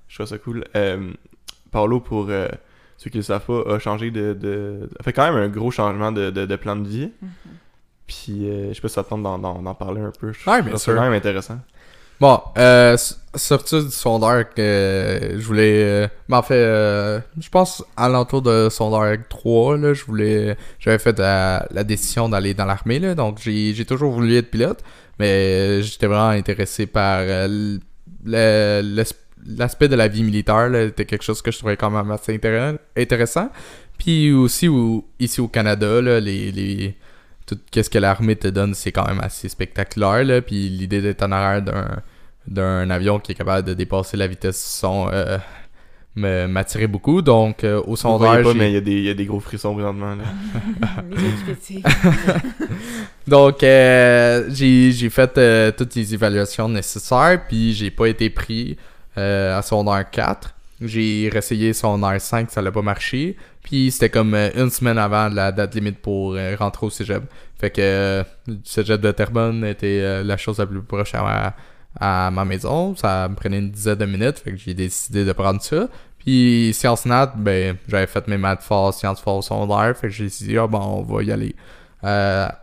[0.07, 0.63] je trouve ça cool.
[0.75, 1.11] Euh,
[1.71, 2.47] Paolo, pour euh,
[2.97, 4.89] ceux qui le savent pas, a changé de, de.
[4.99, 7.11] a fait quand même un gros changement de, de, de plan de vie.
[7.21, 7.29] Mhm.
[8.07, 10.31] Puis euh, je sais pas si ça te tente d'en, d'en- d'en parler un peu.
[10.31, 10.95] Je je bien sûr.
[10.95, 11.59] quand même intéressant.
[12.21, 15.83] Bon, euh, du sondage que euh, je voulais...
[15.83, 20.55] euh, ben, en fait, euh, je pense à l'entour de sondage 3, là, je voulais...
[20.79, 24.49] J'avais fait la, la décision d'aller dans l'armée, là, donc j'ai j'ai toujours voulu être
[24.49, 24.79] pilote,
[25.19, 27.79] mais j'étais vraiment intéressé par le-
[29.47, 32.37] l'aspect de la vie militaire, là, c'était quelque chose que je trouvais quand même assez
[32.37, 33.49] intér- intéressant.
[33.97, 36.51] Puis aussi, au- ici au Canada, là, les...
[36.53, 36.95] les
[37.45, 40.23] tout ce que l'armée te donne, c'est quand même assez spectaculaire.
[40.23, 40.41] Là.
[40.41, 41.87] Puis l'idée d'être en arrière d'un,
[42.47, 45.37] d'un avion qui est capable de dépasser la vitesse du son euh,
[46.47, 47.21] m'attirait beaucoup.
[47.21, 49.39] Donc, euh, au sondage, pas, mais il y, a des- il y a des gros
[49.39, 50.15] frissons présentement.
[50.15, 50.23] Là.
[53.27, 57.41] Donc euh, j'ai, j'ai fait euh, toutes les évaluations nécessaires.
[57.47, 58.77] Puis j'ai pas été pris
[59.17, 60.54] euh, à sondage 4.
[60.81, 63.37] J'ai réessayé sondage 5, ça n'a pas marché.
[63.63, 67.23] Puis c'était comme euh, une semaine avant la date limite pour euh, rentrer au cégep.
[67.57, 71.55] Fait que euh, le cégep de Terrebonne était la chose la plus proche à,
[71.97, 72.95] à ma maison.
[72.95, 74.39] Ça me prenait une dizaine de minutes.
[74.39, 75.87] Fait que j'ai décidé de prendre ça.
[76.19, 79.95] Puis Sciences Nat, ben j'avais fait mes maths forts, sciences forts secondaire.
[79.95, 81.55] Fait que j'ai dit, ah bon, on va y aller.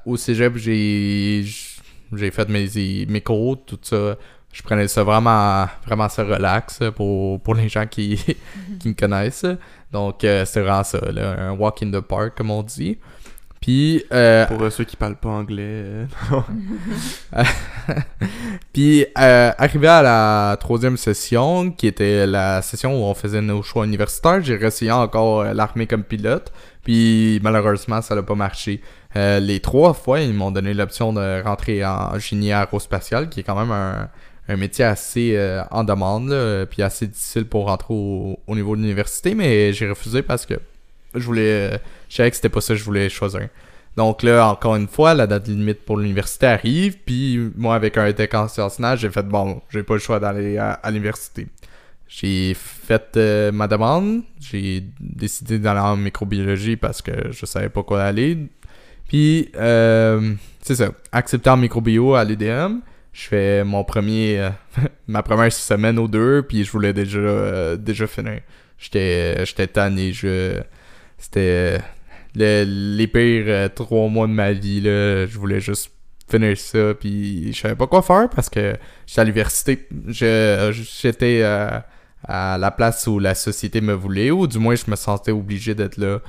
[0.05, 1.45] Au cégep, j'ai
[2.13, 4.17] j'ai fait mes, mes cours, tout ça.
[4.53, 8.17] Je prenais ça vraiment, vraiment ça relax pour, pour les gens qui,
[8.81, 9.47] qui me connaissent.
[9.91, 12.99] Donc, euh, c'était vraiment ça, là, un walk in the park, comme on dit.
[13.63, 15.63] Puis, euh, Pour euh, ceux qui parlent pas anglais.
[15.63, 16.05] euh,
[18.73, 23.63] puis euh, arrivé à la troisième session, qui était la session où on faisait nos
[23.63, 26.53] choix universitaires, j'ai réessayé encore euh, l'armée comme pilote.
[26.83, 28.81] Puis malheureusement, ça n'a pas marché.
[29.15, 33.43] Euh, les trois fois, ils m'ont donné l'option de rentrer en génie aérospatial, qui est
[33.45, 34.09] quand même un,
[34.49, 38.77] un métier assez euh, en demande, là, puis assez difficile pour rentrer au, au niveau
[38.77, 40.55] de l'université, mais j'ai refusé parce que
[41.15, 41.79] je voulais, euh,
[42.09, 43.49] je savais que c'était pas ça que je voulais choisir.
[43.97, 48.11] Donc là, encore une fois, la date limite pour l'université arrive, puis moi, avec un
[48.11, 51.47] deck en sciences j'ai fait, bon, j'ai pas le choix d'aller à, à l'université.
[52.09, 57.83] J'ai fait euh, ma demande, j'ai décidé d'aller en microbiologie parce que je savais pas
[57.83, 58.39] quoi aller.
[59.09, 62.81] Puis, euh, c'est ça, accepté en microbio à l'UDM.
[63.13, 64.51] Je fais mon premier, euh,
[65.07, 68.41] ma première semaine ou deux, puis je voulais déjà, euh, déjà finir.
[68.79, 70.61] J'étais, j'étais tanné, je,
[71.19, 71.79] c'était
[72.35, 72.65] le-
[72.97, 75.27] les pires euh, trois mois de ma vie, là.
[75.27, 75.93] Je voulais juste
[76.31, 78.75] finir ça, puis je savais pas quoi faire parce que
[79.07, 79.87] j'étais à l'université.
[80.09, 81.69] J'étais euh,
[82.25, 85.75] à la place où la société me voulait, ou du moins je me sentais obligé
[85.75, 86.21] d'être là.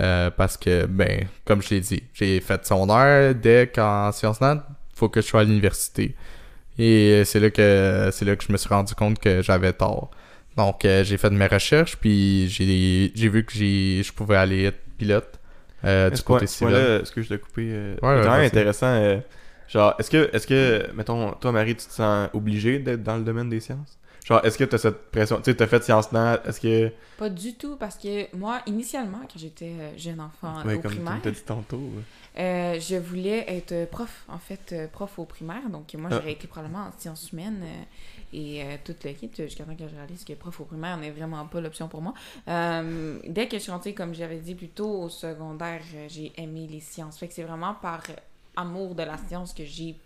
[0.00, 4.40] euh, parce que, ben, comme je l'ai dit, j'ai fait son heure dès qu'en sciences
[4.40, 4.66] nat,
[5.02, 6.14] faut que je sois à l'université.
[6.78, 10.10] Et c'est là que c'est là que je me suis rendu compte que j'avais tort.
[10.56, 14.64] Donc euh, j'ai fait mes recherches puis j'ai j'ai vu que j'ai je pouvais aller
[14.64, 15.40] être pilote
[15.84, 16.74] euh, du côté ce civil.
[16.74, 18.86] est-ce que je t'ai coupé euh, Ouais, ouais, intéressant.
[18.86, 19.18] euh,
[19.68, 23.24] genre, est-ce que, est-ce que, mettons, toi, Marie, tu te sens obligée d'être dans le
[23.24, 23.98] domaine des sciences?
[24.24, 26.92] Genre, est-ce que t'as cette pression Tu sais, t'as fait sciences nat, est-ce que.
[27.18, 30.92] Pas du tout, parce que moi, initialement, quand j'étais euh, jeune enfant Ouais, au comme
[30.92, 31.90] primaire, tu dit tantôt.
[32.38, 35.68] Euh, je voulais être prof, en fait, euh, prof au primaire.
[35.68, 36.16] Donc, moi, Ah.
[36.16, 37.82] j'aurais été probablement en sciences humaines euh,
[38.32, 41.44] et euh, toute l'équipe, jusqu'à temps que je réalise que prof au primaire n'est vraiment
[41.46, 42.14] pas l'option pour moi.
[42.46, 46.80] Dès que je suis rentrée, comme j'avais dit plus tôt, au secondaire, j'ai aimé les
[46.80, 47.18] sciences.
[47.18, 48.02] Fait que c'est vraiment par
[48.56, 49.96] amour de la science que j'ai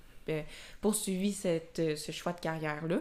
[0.80, 2.98] poursuivi cette, ce choix de carrière-là.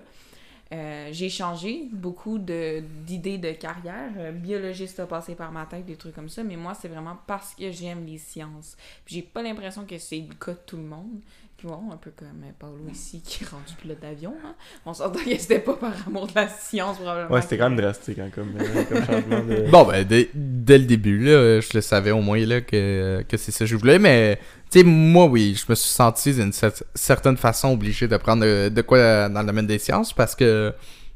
[0.76, 4.11] Euh, j'ai changé beaucoup d'idées de, carrière.
[4.17, 7.17] Euh, biologiste a passé par ma tête, des trucs comme ça, mais moi, c'est vraiment
[7.28, 8.76] parce que j'aime les sciences.
[9.05, 11.21] J'ai pas l'impression que c'est le cas de tout le monde.
[11.58, 14.34] Puis bon, un peu comme euh, Paolo ici qui est rendu pilote d'avion.
[14.45, 14.56] Hein?
[14.86, 17.32] On s'entend que c'était pas par amour de la science, probablement.
[17.34, 19.70] Ouais, c'était quand même drastique, hein, comme, euh, comme changement de.
[19.72, 23.38] Bon ben dès, dès le début là, je le savais au moins là que, que
[23.38, 24.38] c'est ça que je voulais mais
[24.70, 28.43] tu sais moi oui, je me suis senti d'une cer- certaine façon obligé de prendre
[28.43, 30.74] de, de quoi dans le domaine des sciences parce que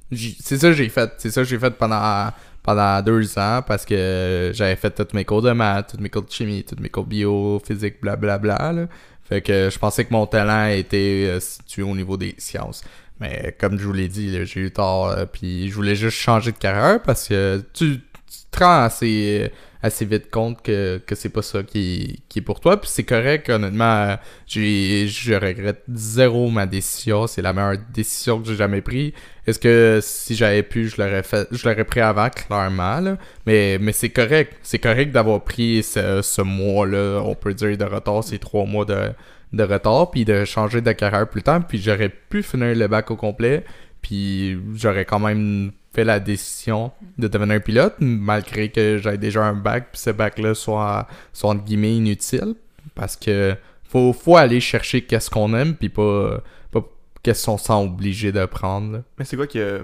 [0.09, 2.29] j'ai- c'est ça que j'ai fait, c'est ça que j'ai fait pendant
[2.63, 6.23] pendant deux ans parce que j'avais fait tous mes cours de maths, tous mes cours
[6.23, 8.71] de chimie, tous mes cours de bio, physique, blablabla.
[8.73, 8.85] Là.
[9.29, 12.83] Fait que je pensais que mon talent était euh, situé au niveau des sciences.
[13.19, 15.09] Mais comme je vous l'ai dit, j'ai eu tort.
[15.09, 19.51] là, Puis je voulais juste changer de carrière parce que tu, tu te rends assez,
[19.81, 22.79] assez vite compte que, que c'est pas ça qui, qui est pour toi.
[22.79, 24.17] Puis c'est correct, honnêtement.
[24.47, 27.27] Je regrette zéro ma décision.
[27.27, 29.13] C'est la meilleure décision que j'ai jamais prise.
[29.47, 32.99] Est-ce que si j'avais pu, je l'aurais fait, je l'aurais pris avant, clairement.
[32.99, 33.17] là.
[33.45, 34.53] Mais, mais c'est correct.
[34.61, 38.85] C'est correct d'avoir pris ce, ce mois-là, on peut dire, de retard, ces trois mois
[38.85, 39.11] de,
[39.53, 41.65] de retard, puis de changer de carrière plus tard.
[41.67, 43.63] Puis j'aurais pu finir le bac au complet,
[44.01, 49.53] puis j'aurais quand même fait la décision de devenir pilote, malgré que j'avais déjà un
[49.53, 52.55] bac, puis ce bac-là soit, soit entre guillemets inutile.
[52.95, 56.81] Parce que faut, faut aller chercher qu'est-ce qu'on aime, puis pas, pas
[57.23, 59.03] qu'est-ce qu'on sent obligé de prendre.
[59.17, 59.79] Mais c'est quoi qui a,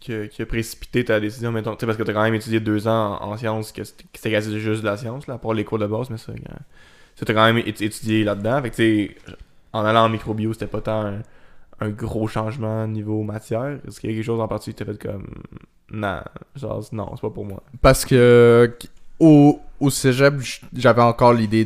[0.00, 1.74] qui, précipité ta décision, mettons?
[1.76, 4.82] Parce que t'as quand même étudié deux ans en, en sciences, que c'était quasi juste
[4.82, 6.32] de la science, là, à part les cours de base, mais ça.
[7.16, 8.62] t'as quand même étu- étudié là-dedans.
[8.62, 9.32] Fait que,
[9.72, 11.22] en allant en microbio, c'était pas tant un,
[11.80, 13.78] un gros changement niveau matière?
[13.86, 15.26] Est-ce qu'il y a quelque chose en particulier que t'as fait comme.
[15.90, 16.20] Non,
[16.56, 17.62] genre, non, c'est pas pour moi.
[17.82, 18.72] Parce que
[19.20, 20.34] au, au cégep,
[20.74, 21.64] j'avais encore l'idée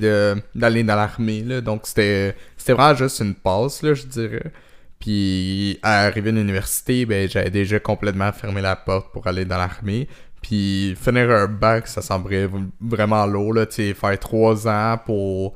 [0.55, 1.61] d'aller dans l'armée, là.
[1.61, 2.35] Donc c'était
[2.67, 4.53] vraiment juste une passe, là, je dirais.
[4.99, 9.57] Puis à arriver à l'université, ben j'avais déjà complètement fermé la porte pour aller dans
[9.57, 10.09] l'armée.
[10.43, 14.99] Puis finir un bac, ça semblerait v- vraiment lourd, là, tu sais, faire trois ans
[15.05, 15.55] pour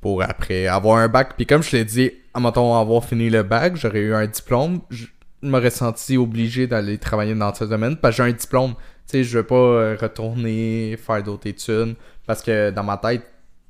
[0.00, 1.34] pour après avoir un bac.
[1.36, 4.80] Puis comme je l'ai dit, en mettons avoir fini le bac, j'aurais eu un diplôme,
[4.90, 5.06] je
[5.42, 8.74] m'aurais senti obligé d'aller travailler dans ce domaine parce que j'ai un diplôme.
[9.06, 13.22] Tu sais, je veux pas euh, retourner faire d'autres études parce que dans ma tête,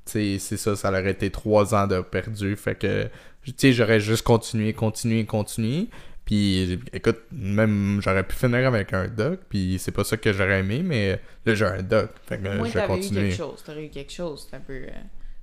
[0.05, 2.55] tu sais, c'est ça, ça aurait été trois ans de perdu.
[2.57, 3.05] Fait que,
[3.45, 5.89] tu sais, j'aurais juste continué, continué, continué.
[6.25, 10.61] Puis, écoute, même j'aurais pu finir avec un doc, puis c'est pas ça que j'aurais
[10.61, 12.11] aimé, mais là j'ai un doc.
[12.27, 13.21] Fait que je vais t'avais eu continuer.
[13.23, 13.63] quelque chose.
[13.65, 14.47] T'aurais eu quelque chose.
[14.49, 14.91] C'est un peu euh,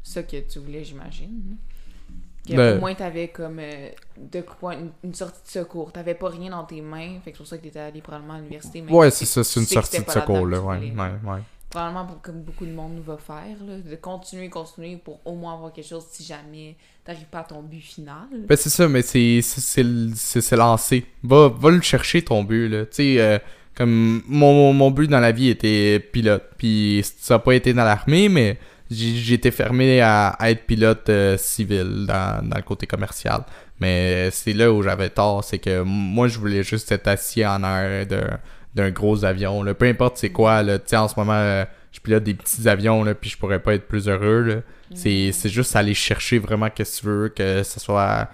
[0.04, 1.58] ça que tu voulais, j'imagine.
[2.54, 5.92] Que Ben- Au moins, t'avais comme euh, de quoi, une, une sortie de secours.
[5.92, 7.20] T'avais pas rien dans tes mains.
[7.24, 8.82] Fait que c'est pour ça que t'étais allé probablement à l'université.
[8.82, 11.40] mais Ouais, c'est ça, c'est une sortie de secours, là, ouais, ouais, ouais.
[11.70, 15.72] probablement comme beaucoup de monde va faire, là, de continuer, continuer pour au moins avoir
[15.72, 16.76] quelque chose si jamais
[17.06, 18.28] t'arrives pas à ton but final.
[18.48, 21.06] Ben c'est ça, mais c'est c'est- lancé.
[21.24, 22.86] Va, va le chercher ton but là.
[22.86, 23.38] Tu sais, euh,
[23.76, 26.44] comme mon, mon but dans la vie était pilote.
[26.58, 28.58] Puis ça a pas été dans l'armée, mais
[28.92, 33.44] été fermé à, à être pilote euh, civil dans, dans le côté commercial.
[33.80, 37.64] Mais c'est là où j'avais tort, c'est que moi je voulais juste être assis en
[37.64, 38.40] air d'un
[38.76, 39.64] d'un gros avion.
[39.64, 39.74] Là.
[39.74, 40.78] Peu importe c'est quoi, là.
[40.94, 43.88] En ce moment, euh, je pilote des petits avions, là, puis je pourrais pas être
[43.88, 44.42] plus heureux.
[44.42, 44.56] Là.
[44.94, 48.30] C'est c'est juste aller chercher vraiment qu'est-ce que tu veux, que ce soit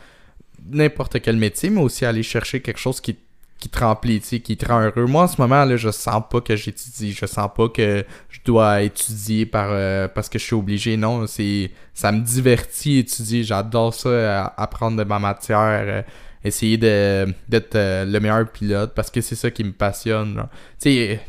[0.69, 3.17] n'importe quel métier, mais aussi aller chercher quelque chose qui,
[3.59, 5.05] qui te remplit, tu sais, qui te rend heureux.
[5.05, 8.39] Moi, en ce moment, là, je sens pas que j'étudie, je sens pas que je
[8.43, 10.97] dois étudier par, euh, parce que je suis obligé.
[10.97, 13.43] Non, c'est ça me divertit étudier.
[13.43, 16.01] J'adore ça, euh, apprendre de ma matière, euh,
[16.43, 20.47] essayer de d'être euh, le meilleur pilote parce que c'est ça qui me passionne.
[20.81, 21.19] Tu sais,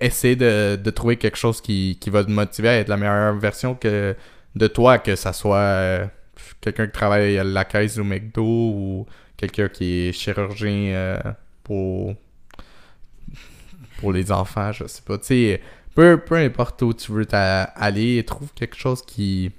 [0.00, 3.36] essayer de, de trouver quelque chose qui, qui va te motiver à être la meilleure
[3.38, 4.16] version que
[4.56, 6.10] de toi, que ça soit
[6.60, 9.06] quelqu'un qui travaille à la caisse au McDo ou
[9.36, 12.14] quelqu'un qui est chirurgien pour
[13.98, 15.18] pour les enfants, je sais pas.
[15.18, 15.62] Tu sais,
[15.94, 19.52] peu, peu importe où tu veux aller, trouve quelque chose qui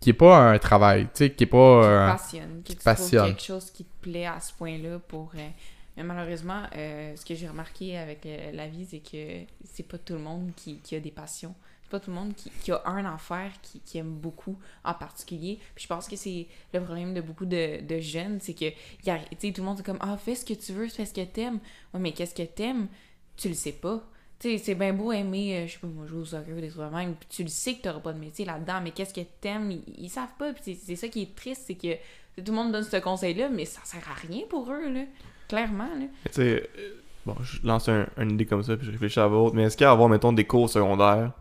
[0.00, 2.16] qui est pas un travail, tu sais, qui est pas
[2.64, 3.26] qui te passionne, passionne.
[3.26, 5.30] quelque chose qui te plaît à ce point-là pour...
[5.36, 5.48] euh,
[5.96, 9.98] Mais malheureusement, euh, ce que j'ai remarqué avec euh, la vie, c'est que c'est pas
[9.98, 11.54] tout le monde qui, qui a des passions.
[11.92, 15.58] Pas tout le monde qui, a un affaire qui, aime beaucoup en particulier.
[15.74, 18.64] Puis je pense que c'est le problème de beaucoup de, jeunes, c'est que
[19.04, 21.12] y a- tout le monde est comme «Ah, fais ce que tu veux, fais ce
[21.12, 21.58] que t'aimes.»
[21.92, 22.88] Ouais, mais qu'est-ce que t'aimes?
[23.36, 24.02] Tu le sais pas.
[24.40, 26.90] C'est bien beau aimer, euh, je sais pas, moi, jouer au soccer ou des trucs
[26.92, 29.70] même, puis tu le sais que t'auras pas de métier là-dedans, mais qu'est-ce que t'aimes?
[29.70, 31.94] Ils, ils savent pas, puis c'est- ça qui est triste, c'est que
[32.42, 35.02] tout le monde donne ce conseil-là, mais ça sert à rien pour eux, là.
[35.46, 36.06] Clairement, là.
[36.24, 39.28] Tu sais, euh, bon, je lance un, une idée comme ça, puis je réfléchis à
[39.28, 41.32] votre, mais est-ce qu'il y a à avoir, mettons, des cours secondaires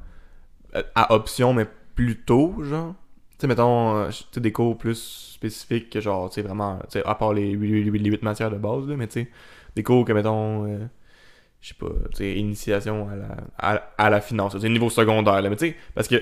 [0.95, 1.65] à option, mais
[1.95, 2.95] plus tôt, genre?
[3.32, 4.95] Tu sais, mettons, euh, tu sais, des cours plus
[5.36, 8.88] spécifiques que, genre, tu sais, vraiment, tu sais, à part les 8 matières de base,
[8.88, 9.30] là, mais tu sais,
[9.76, 10.80] des cours que, mettons, euh,
[11.61, 15.41] je sais pas, tu sais, initiation à la, à, à la finance, tu niveau secondaire,
[15.41, 16.22] là, mais tu sais, parce que,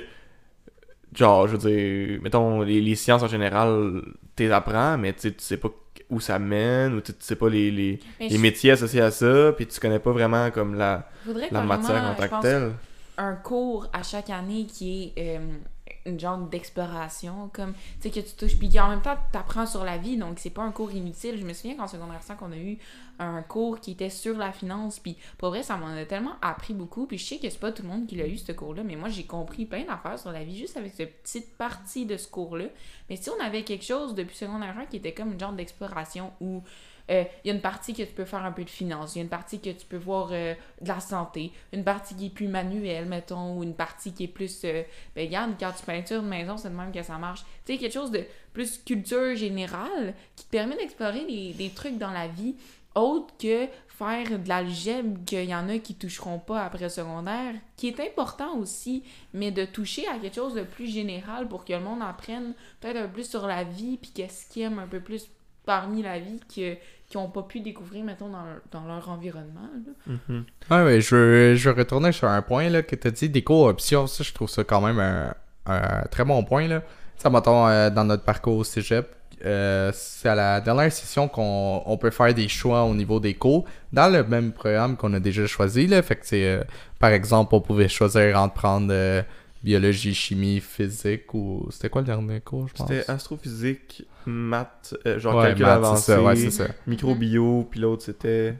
[1.15, 4.01] genre, je veux dire, mettons, les, les sciences en général,
[4.35, 5.69] tu apprends, mais tu sais, tu sais pas
[6.09, 9.53] où ça mène, ou tu sais pas les, les, les je- métiers associés à ça,
[9.55, 11.09] puis tu connais pas vraiment comme la,
[11.51, 12.71] la matière en tant que telle.
[13.19, 15.57] Un cours à chaque année qui est euh,
[16.05, 19.65] une genre d'exploration, comme, tu sais, que tu touches, puis en même temps, tu apprends
[19.65, 21.37] sur la vie, donc c'est pas un cours inutile.
[21.37, 22.77] Je me souviens qu'en secondaire 5, on a eu
[23.19, 26.73] un cours qui était sur la finance, puis pour vrai, ça m'en a tellement appris
[26.73, 28.83] beaucoup, puis je sais que c'est pas tout le monde qui l'a eu, ce cours-là,
[28.83, 32.15] mais moi, j'ai compris plein d'affaires sur la vie juste avec cette petite partie de
[32.15, 32.67] ce cours-là.
[33.09, 36.31] Mais si on avait quelque chose depuis secondaire 1 qui était comme une genre d'exploration
[36.39, 36.63] où
[37.09, 39.19] euh, il y a une partie que tu peux faire un peu de finance, il
[39.19, 42.27] y a une partie que tu peux voir euh, de la santé, une partie qui
[42.27, 44.61] est plus manuelle, mettons, ou une partie qui est plus.
[44.65, 44.83] euh,
[45.15, 47.41] ben, regarde, quand tu peintures une maison, c'est de même que ça marche.
[47.65, 51.97] Tu sais, quelque chose de plus culture générale qui te permet d'explorer des, des trucs
[51.97, 52.55] dans la vie
[52.95, 57.87] autres que faire de l'algèbre qu'il y en a qui toucheront pas après secondaire, qui
[57.87, 59.03] est important aussi,
[59.33, 62.97] mais de toucher à quelque chose de plus général pour que le monde apprenne peut-être
[62.97, 65.29] un peu plus sur la vie, puis qu'est-ce qu'ils aiment un peu plus
[65.65, 66.75] parmi la vie que
[67.07, 69.67] qui n'ont pas pu découvrir, mettons, dans, leur- dans leur environnement.
[70.07, 70.13] là.
[70.27, 70.45] Mhm.
[70.69, 73.29] Ouais, ouais, je veux, je veux retourner sur un point là, que tu as dit,
[73.29, 74.05] des cours options.
[74.05, 75.33] Ça, je trouve ça quand même un,
[75.65, 76.67] un très bon point.
[76.67, 76.83] Là.
[77.17, 79.07] Ça, mettons, euh, dans notre parcours au cégep,
[79.43, 83.33] euh, c'est à la dernière session qu'on on peut faire des choix au niveau des
[83.33, 85.87] cours dans le même programme qu'on a déjà choisi.
[85.87, 86.03] Là.
[86.03, 86.63] Fait que c'est, euh,
[86.99, 89.23] par exemple, on pouvait choisir entre prendre euh,
[89.63, 91.67] biologie, chimie, physique ou.
[91.71, 92.87] C'était quoi le dernier cours, je pense?
[92.87, 96.67] C'était astrophysique, maths, euh, genre Ouais, calcul maths, avancé, c'est ça, ouais, c'est ça.
[96.87, 98.55] microbio, puis l'autre c'était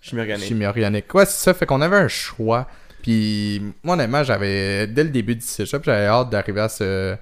[0.00, 0.46] chimie organique.
[0.46, 1.12] Chimie organique.
[1.14, 1.54] Ouais, c'est ça.
[1.54, 2.66] Fait qu'on avait un choix.
[3.02, 7.16] Puis, moi, honnêtement, j'avais, dès le début du cégep, j'avais hâte d'arriver à ce,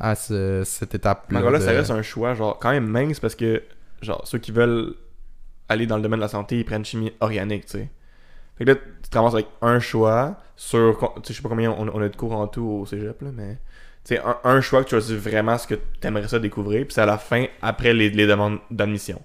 [0.00, 1.50] à ce, cette étape-là.
[1.50, 3.62] Là, ça reste un choix, genre, quand même mince parce que,
[4.00, 4.94] genre, ceux qui veulent
[5.68, 7.90] aller dans le domaine de la santé, ils prennent chimie organique, tu sais.
[8.56, 11.50] Fait que là, tu te ramasses avec un choix sur, tu sais, je sais pas
[11.50, 13.58] combien on, on a de cours en tout au cégep, là, mais,
[14.06, 16.94] tu sais, un, un choix que tu choisis vraiment ce que t'aimerais ça découvrir, puis
[16.94, 19.20] c'est à la fin, après les, les demandes d'admission.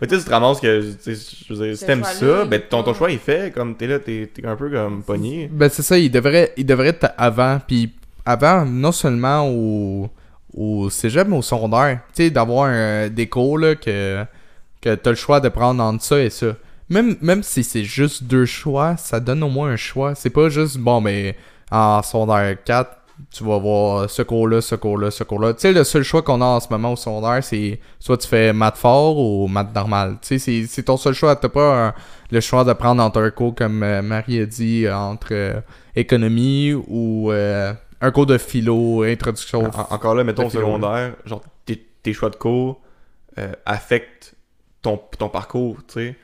[0.00, 2.04] Fait que tu sais, tu te ramasses que, tu sais, je veux dire, si t'aimes
[2.04, 5.02] ça, ben, ton, ton choix est fait, comme t'es là, t'es t'es un peu comme
[5.02, 5.48] pogné.
[5.52, 5.96] Ben, c'est ça.
[5.98, 7.60] Il devrait, il devrait être avant.
[7.66, 7.92] Puis,
[8.26, 10.10] avant, non seulement au,
[10.52, 12.00] au cégep, mais au secondaire.
[12.14, 14.24] Tu sais, d'avoir un- des cours, là, que,
[14.80, 16.56] que t'as le choix de prendre entre ça et ça.
[16.90, 20.14] Même, même si c'est juste deux choix, ça donne au moins un choix.
[20.16, 21.36] C'est pas juste, bon, mais
[21.70, 22.90] en secondaire 4,
[23.30, 25.54] tu vas voir ce cours-là, ce cours-là, ce cours-là.
[25.54, 28.26] Tu sais, le seul choix qu'on a en ce moment au secondaire, c'est soit tu
[28.28, 30.18] fais maths fort ou maths normal.
[30.20, 31.36] Tu sais, c'est- c'est ton seul choix.
[31.36, 31.94] T'as pas un-
[32.30, 35.60] le choix de prendre entre un cours, comme euh, Marie a dit, entre euh,
[35.94, 39.62] économie ou euh, un cours de philo, introduction.
[39.62, 42.80] au En- encore là, mettons au secondaire, genre tes, tes choix de cours
[43.38, 44.34] euh, affectent
[44.82, 46.16] ton, ton parcours, tu sais.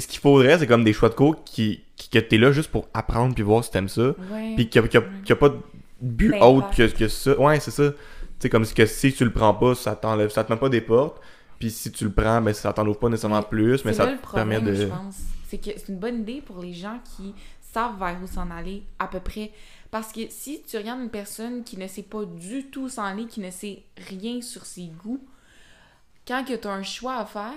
[0.00, 2.70] Ce qu'il faudrait, c'est comme des choix de cours qui, qui que t'es là juste
[2.70, 4.02] pour apprendre puis voir si t'aimes ça.
[4.30, 4.52] Ouais.
[4.56, 5.56] Puis qu'il n'y a, a- a pas de
[6.00, 6.44] but D'impact.
[6.44, 7.38] autre que, que ça.
[7.38, 7.90] Ouais, c'est ça.
[7.90, 7.96] Tu
[8.38, 10.68] sais, comme si, que si tu le prends pas, ça t'enlève, ça te met pas
[10.68, 11.20] des portes.
[11.58, 14.06] Puis si tu le prends, ben ça t'en ouvre pas nécessairement Mais plus, mais ça
[14.06, 14.74] te problème, permet de.
[14.74, 15.16] je pense.
[15.48, 18.82] C'est que c'est une bonne idée pour les gens qui savent vers où s'en aller
[18.98, 19.52] à peu près.
[19.90, 23.26] Parce que si tu regardes une personne qui ne sait pas du tout s'en aller,
[23.26, 25.24] qui ne sait rien sur ses goûts,
[26.26, 27.52] quand tu as un choix à faire,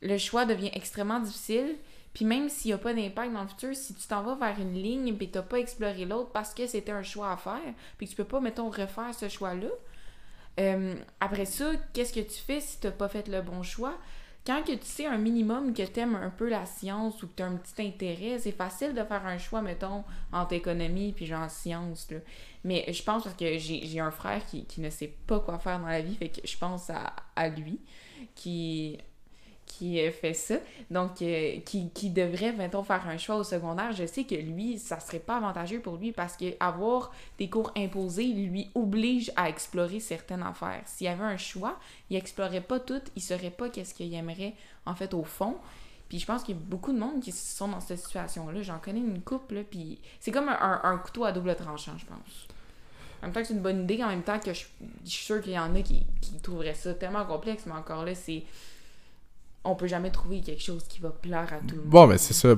[0.00, 1.76] le choix devient extrêmement difficile.
[2.18, 4.58] Puis même s'il n'y a pas d'impact dans le futur, si tu t'en vas vers
[4.58, 7.60] une ligne et tu n'as pas exploré l'autre parce que c'était un choix à faire,
[7.96, 9.68] puis que tu peux pas, mettons, refaire ce choix-là,
[10.58, 13.94] euh, après ça, qu'est-ce que tu fais si tu n'as pas fait le bon choix?
[14.44, 17.36] Quand que tu sais un minimum que tu aimes un peu la science ou que
[17.36, 20.02] tu as un petit intérêt, c'est facile de faire un choix, mettons,
[20.32, 22.10] entre économie puis genre science.
[22.10, 22.18] Là.
[22.64, 25.60] Mais je pense parce que j'ai j'ai un frère qui, qui ne sait pas quoi
[25.60, 27.78] faire dans la vie, fait que je pense à, à lui
[28.34, 28.98] qui
[29.68, 30.56] qui euh, fait ça.
[30.90, 34.78] Donc, euh, qui, qui devrait, mettons, faire un choix au secondaire, je sais que lui,
[34.78, 39.48] ça serait pas avantageux pour lui parce que avoir des cours imposés lui oblige à
[39.48, 40.82] explorer certaines affaires.
[40.86, 41.78] S'il y avait un choix,
[42.10, 44.54] il explorait pas tout, il saurait pas qu'est-ce qu'il aimerait,
[44.86, 45.56] en fait, au fond.
[46.08, 48.62] Puis je pense qu'il y a beaucoup de monde qui sont dans cette situation-là.
[48.62, 52.48] J'en connais une couple, puis c'est comme un, un- couteau à double tranchant, je pense.
[53.20, 54.64] En même temps que c'est une bonne idée, en même temps que je,
[55.04, 58.04] je suis sûre qu'il y en a qui, qui trouveraient ça tellement complexe, mais encore
[58.04, 58.44] là, c'est...
[59.70, 61.90] On peut jamais trouver quelque chose qui va plaire à tout le monde.
[61.90, 62.54] Bon, mais c'est ça.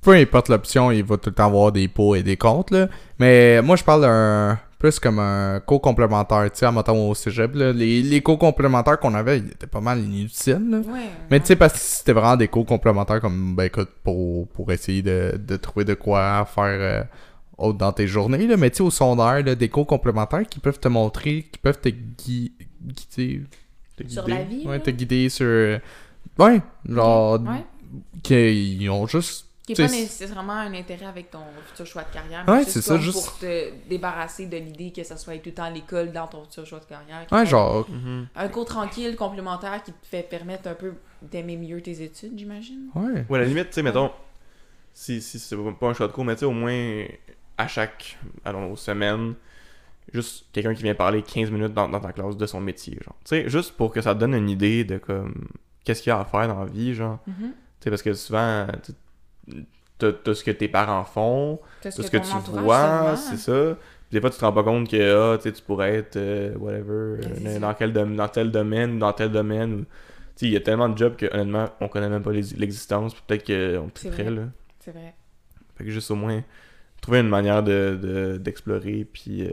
[0.00, 2.72] Peu importe l'option, il va tout le temps avoir des pour et des contre.
[2.72, 2.88] Là.
[3.18, 6.44] Mais moi, je parle d'un plus comme un cours complémentaire.
[6.52, 9.66] Tu sais, en mettant au cégep, là, les, les cours complémentaires qu'on avait, ils étaient
[9.66, 10.64] pas mal inutiles.
[10.70, 10.78] là.
[10.78, 14.46] Ouais, Mais tu sais, parce que c'était vraiment des cours complémentaires comme, ben écoute, pour,
[14.48, 17.02] pour essayer de, de trouver de quoi faire euh,
[17.58, 18.46] autre dans tes journées.
[18.46, 18.56] Là.
[18.56, 21.80] Mais tu sais, au secondaire, là, des cours complémentaires qui peuvent te montrer, qui peuvent
[21.80, 22.52] te gui-
[22.84, 23.42] guider,
[24.06, 25.80] Sur la vie, ouais, te guider sur...
[26.38, 27.64] Ouais, genre, ouais,
[28.22, 32.44] qu'ils ont juste qui n'est pas nécessairement un intérêt avec ton futur choix de carrière,
[32.46, 35.64] Ouais, c'est ça, juste- pour te débarrasser de l'idée que ça soit tout le temps
[35.64, 37.26] à l'école dans ton futur choix de carrière.
[37.32, 38.28] Ouais, genre, Mhm.
[38.36, 42.90] Un cours tranquille, complémentaire, qui te fait permettre un peu d'aimer mieux tes études, j'imagine.
[42.94, 43.24] ouais.
[43.28, 44.12] Ouais, à la limite, tu sais, mettons,
[44.94, 47.04] si, si c'est pas un choix de cours, mais tu sais, au moins,
[47.58, 49.34] à chaque, allons, aux semaines,
[50.12, 53.16] juste quelqu'un qui vient parler 15 minutes dans, dans ta classe de son métier, genre.
[53.24, 55.48] Tu sais, juste pour que ça te donne une idée de, comme,
[55.86, 57.18] qu'est-ce qu'il y a à faire dans la vie, genre.
[57.26, 57.34] Mhm.
[57.38, 59.64] Tu sais, parce que souvent, tu-
[59.98, 63.76] t'as ce que tes parents font, T'as ce que tu vois, c'est ça.
[64.08, 66.90] Puis des fois, tu te rends pas compte que, ah, tu pourrais être, euh, whatever,
[66.92, 69.84] euh, Ouais, c'est dans, quel dans tel domaine, dans tel domaine.
[70.42, 73.86] il y a tellement de jobs que, honnêtement, on connaît même pas l'existence, peut-être qu'on
[73.88, 74.30] est prêt, vrai.
[74.30, 74.42] là.
[74.80, 75.14] C'est vrai.
[75.76, 76.42] Fait que juste au moins
[77.00, 79.50] trouver une manière de, de- d'explorer puis euh,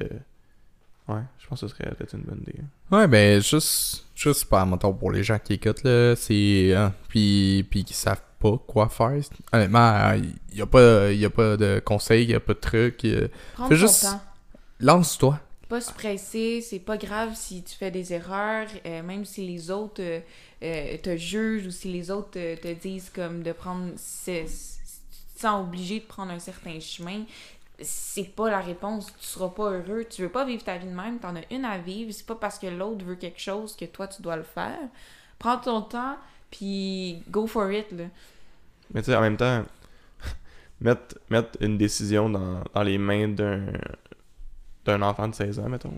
[1.08, 2.60] ouais, je pense que ce serait peut-être une bonne idée.
[2.92, 7.66] Ouais, ben, juste, juste pas, mettons, pour les gens qui écoutent, là, c'est, hein, puis,
[7.70, 9.20] puis qui savent pas quoi faire.
[9.52, 13.06] Honnêtement, il y a pas, y a pas de conseils, y a pas de trucs.
[13.06, 14.22] a- Prends Fais ton juste- temps.
[14.80, 15.40] Lance-toi.
[15.70, 19.72] Pas se presser, c'est pas grave si tu fais des erreurs, euh, même si les
[19.72, 20.20] autres euh,
[20.62, 23.88] euh, te jugent ou si les autres te, te disent comme de prendre.
[23.98, 24.74] ce- ce-
[25.12, 27.24] tu te sens obligé de prendre un certain chemin.
[27.80, 30.06] C'est pas la réponse, tu seras pas heureux.
[30.10, 32.12] Tu veux pas vivre ta vie de même, t'en as une à vivre.
[32.14, 34.80] C'est pas parce que l'autre veut quelque chose que toi tu dois le faire.
[35.40, 36.18] Prends ton temps,
[36.52, 38.06] puis go for it, là.
[38.94, 39.64] Mais tu sais, en même temps,
[40.82, 43.66] mettre, mettre une décision dans, dans les mains d'un
[44.86, 45.94] d'un enfant de 16 ans, mettons.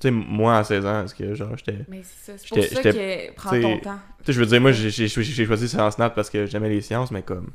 [0.00, 1.84] Tu sais, moi à 16 ans, est-ce que genre j'étais.
[1.88, 3.98] Mais c'est ça, c'est pour ça que prends ton temps.
[4.18, 7.10] Tu sais, je veux dire, moi j'ai choisi Sciences Nat parce que j'aimais les sciences,
[7.10, 7.50] mais comme.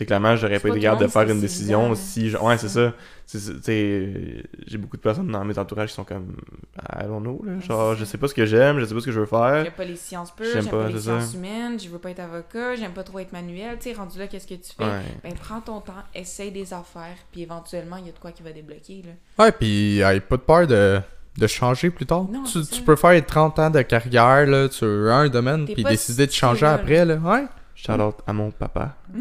[0.00, 2.30] Tu sais, clairement, j'aurais pas été capable de faire une décision si.
[2.30, 2.42] là.
[2.42, 2.94] Ouais, c'est ça.
[3.66, 6.36] J'ai beaucoup de personnes dans mes entourages qui sont comme.
[6.98, 7.52] I don't know, là.
[7.52, 9.26] Ouais, Genre, je sais pas ce que j'aime, je sais pas ce que je veux
[9.26, 9.64] faire.
[9.64, 11.20] J'aime pas les sciences pures, J'aime pas, pas, les ça.
[11.20, 13.76] sciences humaines, je veux pas être avocat, j'aime pas trop être manuel.
[13.78, 14.84] Tu sais, rendu là, qu'est-ce que tu fais?
[14.84, 15.02] Ouais.
[15.22, 18.42] Ben, prends ton temps, essaye des affaires, puis éventuellement, il y a de quoi qui
[18.42, 19.44] va débloquer, là.
[19.44, 21.00] Ouais, puis pas de peur de,
[21.36, 22.26] de changer plus tard.
[22.30, 26.26] Non, tu, tu peux faire 30 ans de carrière là, sur un domaine, puis décider
[26.26, 27.04] de changer là, après.
[27.04, 27.16] Là.
[27.16, 27.44] Ouais.
[27.86, 28.96] Shout out à mon papa.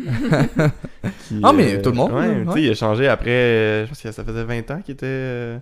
[1.28, 2.64] Qui, Ah, mais euh, tout le monde, Ouais, là, tu sais, ouais.
[2.64, 3.30] il a changé après.
[3.30, 5.06] euh, Je pense que ça faisait 20 ans qu'il était.
[5.08, 5.60] euh,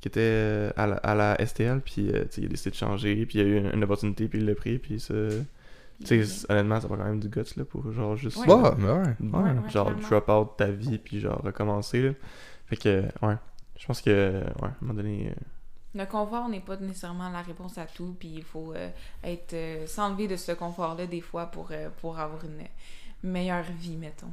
[0.00, 2.70] qu'il était euh, à la, à la STL, puis euh, tu sais, il a décidé
[2.70, 5.12] de changer, puis il a eu une, une opportunité, puis il l'a pris, puis ça.
[6.06, 8.38] Tu sais, honnêtement, ça va quand même du guts, là, pour genre juste.
[8.38, 8.46] Ouais.
[8.54, 8.92] Ouais, mais ouais.
[8.92, 9.50] euh, ouais.
[9.62, 9.70] Ouais.
[9.70, 12.10] genre drop out ta vie, puis genre recommencer, là.
[12.66, 13.34] Fait que, ouais.
[13.78, 14.10] Je pense que,
[14.40, 15.32] ouais, à un moment donné.
[15.94, 18.88] Le confort n'est pas nécessairement la réponse à tout, puis il faut euh,
[19.24, 22.64] être euh, s'enlever de ce confort-là des fois pour, euh, pour avoir une
[23.22, 24.32] meilleure vie, mettons.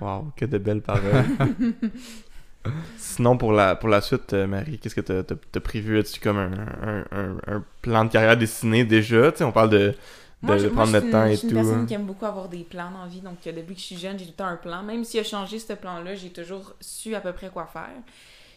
[0.00, 1.24] Waouh, que de belles paroles.
[2.96, 5.98] Sinon, pour la, pour la suite, Marie, qu'est-ce que t'as t'as- t'as prévu?
[5.98, 6.52] As-tu comme un,
[6.82, 9.32] un, un, un plan de carrière dessiné déjà?
[9.32, 9.94] Tu on parle de,
[10.42, 11.54] de, Moi, de prendre notre temps une, et je suis une tout.
[11.54, 11.86] personne hein.
[11.86, 14.18] qui aime beaucoup avoir des plans dans la vie, donc depuis que je suis jeune,
[14.18, 14.82] j'ai tout le temps un plan.
[14.82, 17.88] Même s'il a changé ce plan-là, j'ai toujours su à peu près quoi faire.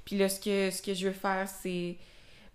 [0.06, 1.96] Puis là, ce que, ce que je veux faire, c'est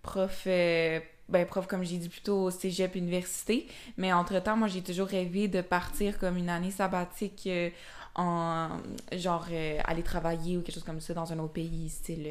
[0.07, 0.99] prof, euh,
[1.29, 3.67] ben, prof, comme j'ai dit plus tôt, au cégep université.
[3.97, 7.69] Mais entre-temps, moi, j'ai toujours rêvé de partir comme une année sabbatique euh,
[8.15, 8.69] en,
[9.11, 12.25] genre, euh, aller travailler ou quelque chose comme ça dans un autre pays, style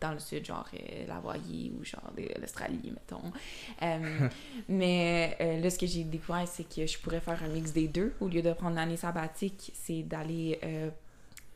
[0.00, 0.68] dans le sud, genre
[1.08, 3.32] l'Hawaï ou genre l'Australie, mettons.
[4.68, 8.12] Mais là, ce que j'ai découvert, c'est que je pourrais faire un mix des deux.
[8.20, 10.60] Au lieu de prendre l'année sabbatique, c'est d'aller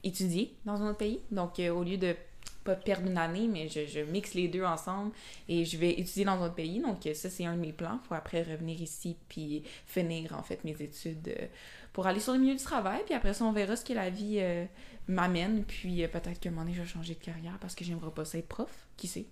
[0.02, 1.20] étudier dans un autre pays.
[1.30, 2.16] Donc, au lieu de
[2.64, 5.12] pas perdre une année, mais je, je mixe les deux ensemble
[5.48, 6.80] et je vais étudier dans un autre pays.
[6.80, 8.00] Donc, euh, ça, c'est un de mes plans.
[8.08, 11.46] Faut après revenir ici puis finir, en fait, mes études euh,
[11.92, 13.00] pour aller sur le milieu du travail.
[13.04, 14.64] Puis après ça, on verra ce que la vie euh,
[15.06, 15.64] m'amène.
[15.64, 18.10] Puis euh, peut-être qu'à un moment donné, je vais changer de carrière parce que j'aimerais
[18.10, 18.70] pas ça être prof.
[18.96, 19.26] Qui sait?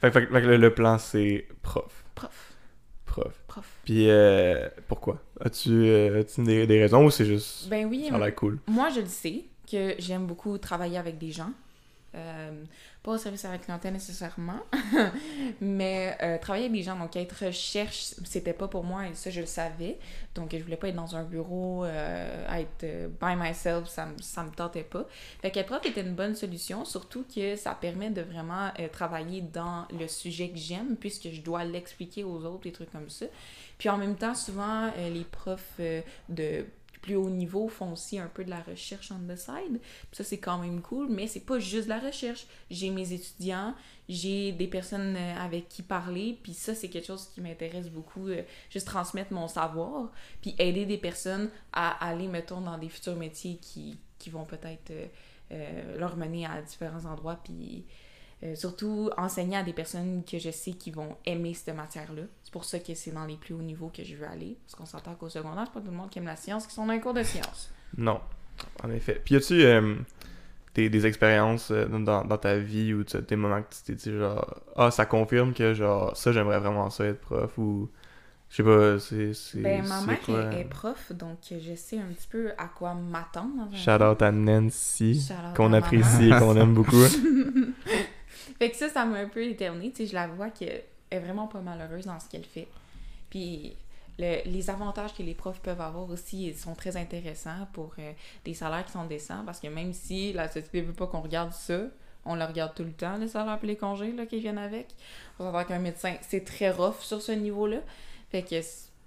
[0.00, 2.04] Fait, que- fait que- fait que le, le plan, c'est prof.
[2.16, 2.52] Prof.
[3.04, 3.40] Prof.
[3.46, 3.78] Prof.
[3.84, 4.08] Puis,
[4.88, 5.22] pourquoi?
[5.40, 7.68] As-tu as-tu des, des raisons ou c'est juste.
[7.68, 8.58] Ben oui, Ça a cool?
[8.66, 11.50] Moi, je le sais que j'aime beaucoup travailler avec des gens.
[12.16, 12.64] Euh,
[13.02, 14.60] pas au service à la clientèle nécessairement,
[15.60, 19.40] mais euh, travailler avec des gens, donc être recherche, c'était pas pour moi ça, je
[19.40, 19.98] le savais.
[20.34, 22.84] Donc, je voulais pas être dans un bureau, euh, être
[23.20, 25.06] by myself, ça, ça me tentait pas.
[25.40, 29.86] Fait qu'être prof était une bonne solution, surtout que ça permet de vraiment travailler dans
[29.98, 33.26] le sujet que j'aime, puisque je dois l'expliquer aux autres, des trucs comme ça.
[33.78, 35.80] Puis en même temps, souvent, les profs
[36.28, 36.64] de
[37.06, 39.78] plus haut niveau font aussi un peu de la recherche on the side.
[39.78, 42.46] Puis ça, c'est quand même cool, mais c'est pas juste de la recherche.
[42.68, 43.74] J'ai mes étudiants,
[44.08, 48.26] j'ai des personnes euh, avec qui parler, puis ça, c'est quelque chose qui m'intéresse beaucoup.
[48.26, 50.10] euh, juste transmettre mon savoir,
[50.42, 54.92] puis aider des personnes à aller, mettons, dans des futurs métiers qui, qui vont peut-être
[55.52, 57.84] euh, leur mener à différents endroits, puis
[58.46, 62.22] euh, surtout enseigner à des personnes que je sais qui vont aimer cette matière-là.
[62.42, 64.56] C'est pour ça que c'est dans les plus hauts niveaux que je veux aller.
[64.64, 66.74] Parce qu'on s'entend qu'au secondaire, c'est pas tout le monde qui aime la science, qui
[66.74, 67.70] sont dans un cours de science.
[67.96, 68.20] Non,
[68.82, 69.20] en effet.
[69.24, 69.94] Puis, as-tu euh,
[70.74, 73.82] des, des expériences euh, dans, dans ta vie où tu as des moments que tu
[73.84, 77.88] t'es dit, genre, ah, ça confirme que, genre, ça, j'aimerais vraiment ça être prof ou.
[78.48, 79.34] Je sais pas, c'est.
[79.34, 80.52] c'est- Ben, ma mère quoi?
[80.52, 83.68] est, est prof, donc je sais un petit peu à quoi m'attendre.
[83.74, 86.94] Shout out à Nancy, qu'on apprécie et qu'on aime beaucoup.
[88.58, 89.42] Fait que ça, ça m'a un peu
[89.94, 92.68] sais, je la vois qu'elle est vraiment pas malheureuse dans ce qu'elle fait.
[93.30, 93.76] Puis
[94.18, 98.12] le- les avantages que les profs peuvent avoir aussi sont très intéressants pour euh,
[98.44, 99.42] des salaires qui sont décents.
[99.44, 101.80] Parce que même si la société veut pas qu'on regarde ça,
[102.24, 104.88] on le regarde tout le temps, les salaires et les congés là, qui viennent avec.
[105.38, 107.78] On s'entend qu'un médecin, c'est très rough sur ce niveau-là.
[108.30, 108.56] Fait que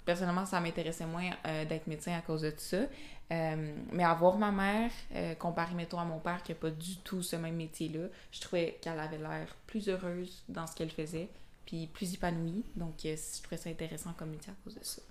[0.05, 2.77] personnellement, ça m'intéressait moins euh, d'être médecin à cause de tout ça.
[3.31, 6.97] Euh, mais avoir ma mère, euh, comparé, mettons, à mon père qui n'a pas du
[6.97, 11.29] tout ce même métier-là, je trouvais qu'elle avait l'air plus heureuse dans ce qu'elle faisait,
[11.65, 12.63] puis plus épanouie.
[12.75, 15.01] Donc, euh, je trouvais ça intéressant comme métier à cause de ça.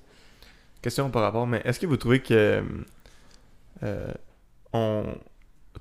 [0.82, 2.62] Question par rapport, mais est-ce que vous trouvez que.
[3.82, 4.12] euh,
[4.72, 5.04] on...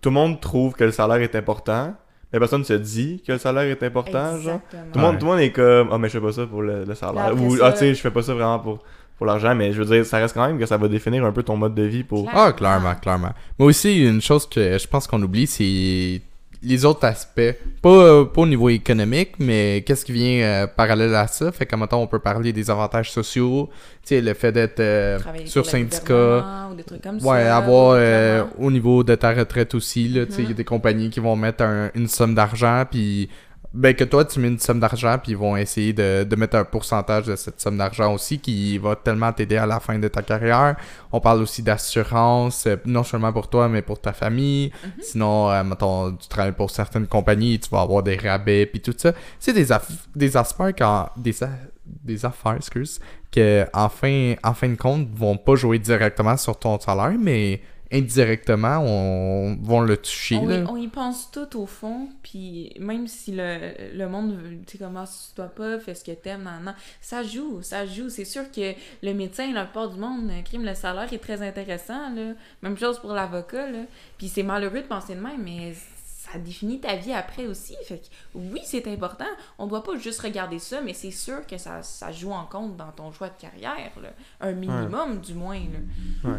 [0.02, 1.96] Tout le monde trouve que le salaire est important,
[2.32, 4.60] mais personne ne se dit que le salaire est important, genre?
[4.70, 5.20] Tout le, monde, Ouais.
[5.20, 7.34] tout le monde est comme Ah, mais je fais pas ça pour le, le salaire.
[7.36, 8.84] Ou ça- Ah, tu sais, je fais pas ça vraiment pour,
[9.18, 11.32] pour l'argent, mais je veux dire, ça reste quand même que ça va définir un
[11.32, 12.30] peu ton mode de vie pour.
[12.34, 13.32] Ah, clairement, clairement.
[13.58, 16.22] Moi aussi, une chose que je pense qu'on oublie, c'est
[16.64, 17.56] les autres aspects.
[17.84, 21.52] Pas, euh, pas au niveau économique, mais qu'est-ce qui vient euh, parallèle à ça?
[21.52, 23.70] Fait qu'à on peut parler des avantages sociaux,
[24.02, 26.68] tu sais, le fait d'être euh, sur syndicat.
[26.72, 30.26] Ou des trucs comme Ouais, ça, avoir euh, au niveau de ta retraite aussi, là,
[30.26, 30.56] tu sais, il y a Mhm.
[30.56, 33.30] des compagnies qui vont mettre un- une somme d'argent, puis
[33.78, 36.56] ben que toi tu mets une somme d'argent, puis ils vont essayer de, de mettre
[36.58, 40.08] un pourcentage de cette somme d'argent aussi qui va tellement t'aider à la fin de
[40.08, 40.76] ta carrière.
[41.12, 44.72] On parle aussi d'assurance, euh, non seulement pour toi, mais pour ta famille.
[44.84, 44.92] Mhm.
[45.02, 48.96] Sinon, euh, mettons, tu travailles pour certaines compagnies, tu vas avoir des rabais, puis tout
[48.98, 49.14] ça.
[49.40, 49.68] C'est des,
[50.16, 51.50] des aspects quand des, a-
[51.86, 53.00] des affaires, excuse,
[53.32, 57.62] que en fin, en fin de compte vont pas jouer directement sur ton salaire, mais
[57.92, 60.36] indirectement on vont le toucher.
[60.38, 60.60] On là.
[60.60, 64.74] y, on y pense tout au fond, puis même si le, le monde, veut- tu
[64.74, 67.86] sais, comment si tu dois pas, fais ce que t'aimes, nan, nan, ça joue, ça
[67.86, 68.10] joue.
[68.10, 68.74] C'est sûr que
[69.04, 72.34] le médecin, la plupart du monde, euh, crime, le salaire est très intéressant, là.
[72.62, 73.84] Même chose pour l'avocat, là.
[74.18, 77.76] Puis c'est malheureux de penser de même, mais ça définit ta vie après aussi.
[77.86, 79.26] Fait que oui, c'est important.
[79.58, 82.76] On doit pas juste regarder ça, mais c'est sûr que ça, ça joue en compte
[82.76, 84.10] dans ton choix de carrière, là.
[84.42, 86.30] Un minimum, du moins, là.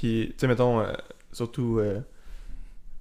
[0.00, 0.92] Puis, tu sais, mettons, euh,
[1.30, 2.00] surtout euh,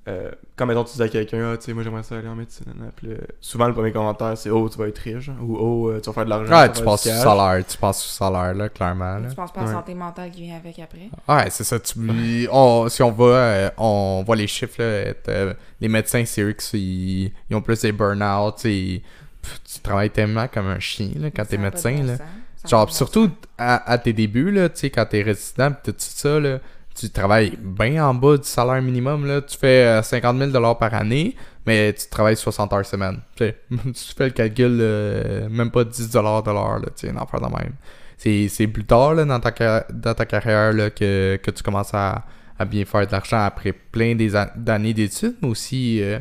[0.09, 2.35] euh, quand mettons tu dis à quelqu'un, ah, tu sais, moi j'aimerais ça aller en
[2.35, 5.89] médecine, puis souvent le premier commentaire c'est oh, tu vas être riche, hein, ou oh,
[5.91, 6.53] euh, tu vas faire de l'argent.
[6.59, 7.03] Ouais, tu au cash.
[7.23, 9.17] salaire, tu penses au salaire, là, clairement.
[9.19, 9.29] Là.
[9.29, 9.75] Tu penses pas à la Ouais.
[9.75, 11.09] santé mentale qui vient avec après?
[11.27, 11.79] Ouais, c'est ça.
[11.79, 16.23] Tu, on- si on voit, euh, on voit les chiffres, là, être, euh, les médecins,
[16.25, 16.77] c'est eux qui
[17.25, 18.55] ils, ils ont plus des burn-out.
[18.61, 22.03] pff, Tu travailles tellement comme un chien là, quand t'es médecin.
[22.03, 22.15] là.
[22.67, 26.59] Genre, surtout à tes débuts, là, tu sais, quand t'es résident, pis tout ça, là,
[26.99, 29.25] tu travailles bien en bas du salaire minimum.
[29.25, 29.41] Là.
[29.41, 31.35] Tu fais euh, 50 000 par année,
[31.65, 33.19] mais tu travailles 60 heures semaine.
[33.39, 33.53] Tu
[34.17, 36.43] fais le calcul, euh, même pas 10 de l'heure,
[37.03, 37.73] une affaire de même.
[38.17, 39.51] C'est plus tard dans, ta,
[40.25, 42.25] carrière là, que, que tu commences à,
[42.69, 44.15] bien faire de l'argent après plein
[44.57, 46.19] d'années d'études, mais aussi euh,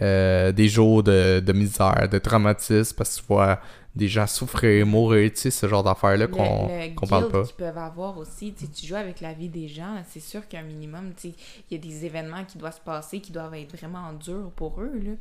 [0.00, 3.60] euh, des jours de, de misère, de traumatisme, parce que tu vois
[3.94, 7.44] des gens souffrir, mourir, tu sais, ce genre d'affaires-là qu'on qu'on parle pas.
[7.44, 10.62] qu'ils peuvent avoir aussi, tu tu joues avec la vie des gens, c'est sûr qu'un
[10.62, 11.34] minimum, tu sais,
[11.70, 14.80] il y a des événements qui doivent se passer, qui doivent être vraiment durs pour
[14.80, 15.12] eux, là.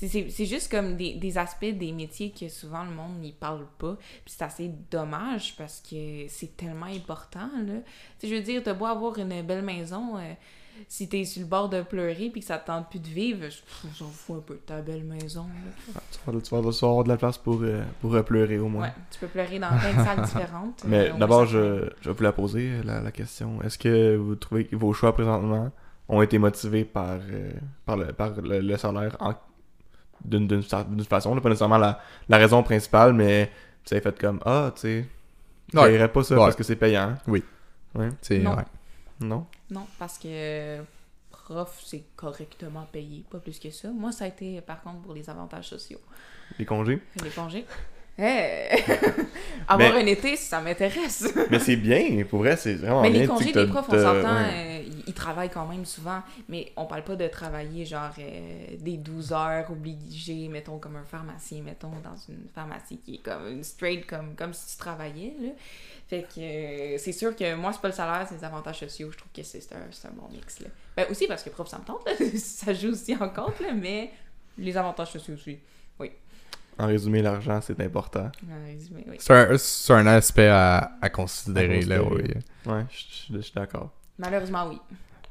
[0.00, 3.96] C'est juste comme des, des aspects des métiers que souvent le monde n'y parle pas.
[4.24, 7.80] Puis c'est assez dommage parce que c'est tellement important, là.
[8.20, 10.34] Tu sais, je veux dire, t'as beau avoir une belle maison, euh,
[10.86, 13.40] si t'es sur le bord de pleurer puis que ça te tente plus de vivre,
[13.44, 15.70] je je- j'en fous un peu de ta belle maison, là.
[15.86, 16.40] Tu vas, tu vas-
[16.72, 18.86] tu vas avoir de la place pour, euh, pour euh, pleurer au moins.
[18.86, 20.82] Ouais, tu peux pleurer dans plein de salles différentes.
[20.86, 23.60] Mais euh, d'abord, je, je vais vous la poser, la, la question.
[23.62, 25.70] Est-ce que vous trouvez que vos choix présentement
[26.08, 27.50] ont été motivés par, euh,
[27.84, 29.34] par, le, par le, le salaire en-
[30.24, 30.62] d'une
[31.04, 33.50] façon, là, pas nécessairement la, la raison principale, mais
[33.86, 35.06] vous avez fait comme Ah, tu sais,
[35.72, 36.40] je payerais pas ça Ouais.
[36.40, 37.14] parce que c'est payant.
[37.26, 37.44] Oui.
[37.94, 38.08] Ouais.
[38.40, 38.56] Non.
[38.56, 38.64] ouais.
[39.20, 39.46] Non?
[39.70, 40.82] Non, parce que
[41.30, 43.88] prof, c'est correctement payé, pas plus que ça.
[43.88, 46.00] Moi, ça a été, par contre, pour les avantages sociaux.
[46.58, 47.02] Les congés?
[47.22, 47.66] Les congés.
[48.18, 48.82] Hey!
[49.68, 51.32] Avoir Mais- un été, ça m'intéresse.
[51.50, 53.20] Mais c'est bien, pour vrai, c'est vraiment Mais bien.
[53.22, 54.80] les congés des profs, on s'entend, ouais.
[54.80, 58.96] euh, ils- travaillent quand même souvent, mais on parle pas de travailler genre euh, des
[58.96, 63.64] 12 heures obligées, mettons comme un pharmacien, mettons dans une pharmacie qui est comme une
[63.64, 65.34] straight comme, comme si tu travaillais.
[65.42, 65.48] Là.
[66.08, 69.10] Fait que euh, c'est sûr que moi, c'est pas le salaire, c'est les avantages sociaux.
[69.10, 70.60] Je trouve que c'est un, un bon mix.
[70.60, 70.68] Là.
[70.96, 72.12] Ben aussi parce que prof, ça me tente, là.
[72.38, 74.12] ça joue aussi en compte, là, mais
[74.56, 75.58] les avantages sociaux aussi.
[76.78, 78.30] En résumé, l'argent, c'est important.
[78.50, 79.16] En résumé, oui.
[79.18, 82.22] C'est un, c'est un aspect à, à considérer, À là, oui.
[82.66, 83.90] Ouais, je je- je suis d'accord.
[84.18, 84.78] Malheureusement, oui.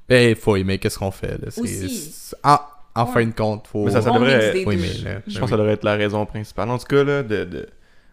[0.10, 1.50] Ben, il faut aimer qu'est-ce qu'on fait, là.
[1.50, 1.90] C'est- Aussi.
[1.90, 2.58] c'est- En,
[2.96, 3.12] en Ouais.
[3.14, 3.86] fin de compte, faut...
[3.86, 4.82] Mais ça, ça devrait- mix des Oui, deux.
[4.82, 5.52] mais là, Je ben pense que ça oui.
[5.52, 6.70] devrait être la raison principale.
[6.70, 7.70] En tout cas, là, de, de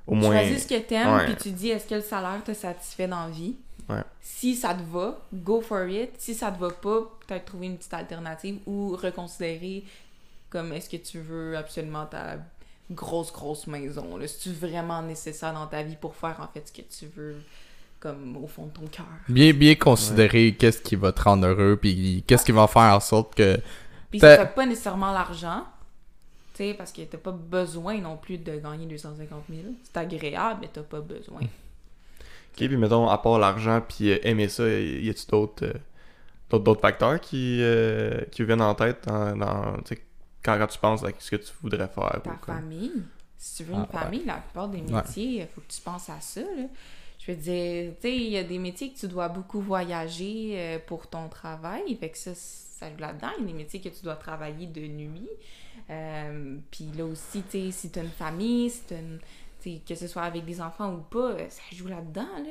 [0.06, 0.34] au moins.
[0.36, 1.24] Choisis ce que t'aimes, Ouais.
[1.26, 3.56] puis tu dis est-ce que le salaire te satisfait dans la vie?
[3.88, 4.02] Ouais.
[4.20, 6.10] Si ça te va, go for it.
[6.18, 9.84] Si ça te va pas, peut-être trouver une petite alternative ou reconsidérer
[10.50, 12.36] comme est-ce que tu veux absolument ta
[12.90, 14.16] grosse, grosse maison.
[14.16, 14.26] Là.
[14.28, 17.36] C'est-tu vraiment nécessaire dans ta vie pour faire en fait ce que tu veux
[18.00, 19.06] comme au fond de ton cœur?
[19.28, 23.00] Bien, bien considérer qu'est-ce qui va te rendre heureux, puis qu'est-ce qui va faire en
[23.00, 23.58] sorte que...
[24.10, 25.64] Puis T'as- ça fait pas nécessairement l'argent.
[26.52, 29.60] Tu sais, parce que t'as pas besoin non plus de gagner 250 000.
[29.82, 31.40] C'est agréable, mais t'as pas besoin.
[31.40, 36.80] Ok, puis mettons, à part l'argent, puis euh, aimer ça, y a-tu d'autres euh, d'autres-
[36.80, 39.72] facteurs qui, euh, qui viennent en tête dans, dans,
[40.44, 42.20] quand, quand tu penses à ce que tu voudrais faire?
[42.22, 42.92] Ta ou comme- famille.
[43.36, 46.08] Si tu veux Ah, une famille, la plupart des métiers, il faut que tu penses
[46.08, 46.40] à ça.
[46.40, 46.66] Là.
[47.18, 50.52] Je veux dire, tu sais, il y a des métiers que tu dois beaucoup voyager
[50.58, 51.94] euh, pour ton travail.
[51.96, 53.28] Fait que ça, ça joue là-dedans.
[53.38, 55.28] Il y a des métiers que tu dois travailler de nuit.
[55.90, 59.20] Euh, Puis là aussi, tu sais, si tu as une famille, si t'as une-
[59.62, 62.22] tu sais, que ce soit avec des enfants ou pas, euh, ça joue là-dedans.
[62.38, 62.50] Là.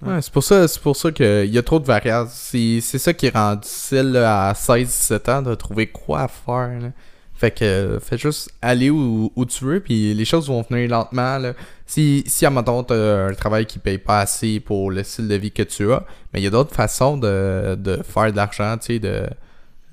[0.00, 2.30] Ouais, c'est pour ça, c'est pour ça qu'il y a trop de variables.
[2.30, 6.78] C'est ça qui rend difficile à 16-17 ans de trouver quoi faire.
[6.80, 6.92] là.
[7.34, 11.38] Fait que fais juste aller où, où tu veux, puis les choses vont venir lentement.
[11.38, 11.52] Là.
[11.86, 15.36] Si, si à tu t'as un travail qui paye pas assez pour le style de
[15.36, 18.76] vie que tu as, mais il y a d'autres façons de, de faire de l'argent,
[18.78, 19.26] tu sais, de,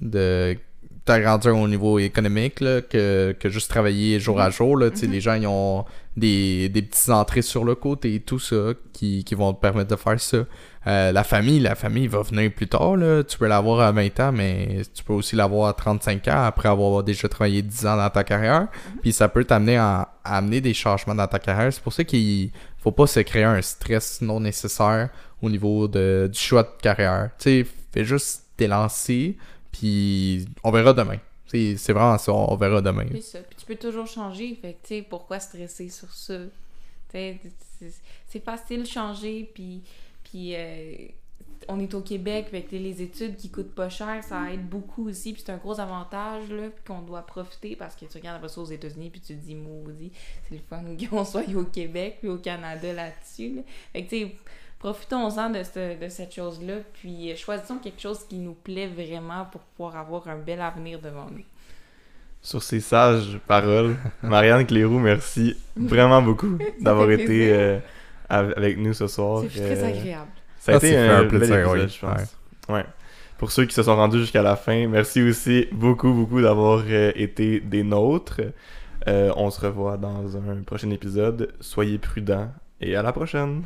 [0.02, 0.58] de
[1.06, 4.76] t'agrandir au niveau économique là, que, que juste travailler jour à jour.
[4.76, 5.86] Là, sais, Les gens ils ont
[6.18, 9.92] des, des petites entrées sur le côté et tout ça qui, qui vont te permettre
[9.92, 10.46] de faire ça.
[10.88, 12.96] Euh, la famille, la famille va venir plus tard.
[12.96, 13.24] Là.
[13.24, 16.70] Tu peux l'avoir à 20 ans, mais tu peux aussi l'avoir à 35 ans après
[16.70, 18.68] avoir déjà travaillé 10 ans dans ta carrière.
[19.02, 21.72] Puis ça peut t'amener à, à amener des changements dans ta carrière.
[21.72, 25.10] C'est pour ça qu'il faut pas se créer un stress non nécessaire
[25.42, 27.30] au niveau de, du choix de carrière.
[27.38, 29.38] Tu sais, fais juste t'élancer,
[29.78, 31.18] puis on verra demain.
[31.48, 33.06] C'est vraiment ça, on verra demain.
[33.12, 33.40] C'est ça.
[33.40, 34.56] Puis tu peux toujours changer.
[34.62, 36.40] Fait tu sais, pourquoi stresser sur ça?
[37.12, 37.40] C'est-
[38.44, 39.82] facile de changer, puis,
[40.24, 41.08] puis euh,
[41.70, 45.08] on est au Québec, fait que les études qui coûtent pas cher, ça aide beaucoup
[45.08, 48.50] aussi, puis c'est un gros avantage, là, qu'on doit profiter, parce que tu regardes après
[48.50, 50.12] ça aux États-Unis, puis tu te dis, maudit,
[50.50, 53.62] c'est le fun qu'on soit au Québec, puis au Canada là-dessus, là.
[53.94, 54.36] Fait que, tu sais,
[54.80, 59.46] profitons-en de, ce- de cette chose-là, puis euh, choisissons quelque chose qui nous plaît vraiment
[59.52, 61.44] pour pouvoir avoir un bel avenir devant nous.
[62.42, 67.80] Sur ces sages paroles, Marianne Clérou, merci vraiment beaucoup d'avoir été euh,
[68.30, 69.44] av- avec nous ce soir.
[69.50, 70.32] C'est très Euh, agréable.
[70.60, 71.90] Ça a Ah, été un, un bel plaisir, épisode, oui.
[71.90, 72.38] je pense.
[72.70, 72.86] Ouais.
[73.38, 77.12] Pour ceux qui se sont rendus jusqu'à la fin, merci aussi beaucoup, beaucoup d'avoir euh,
[77.16, 78.42] été des nôtres.
[79.08, 81.54] Euh, on se revoit dans un prochain épisode.
[81.60, 82.52] Soyez prudents
[82.82, 83.64] et à la prochaine.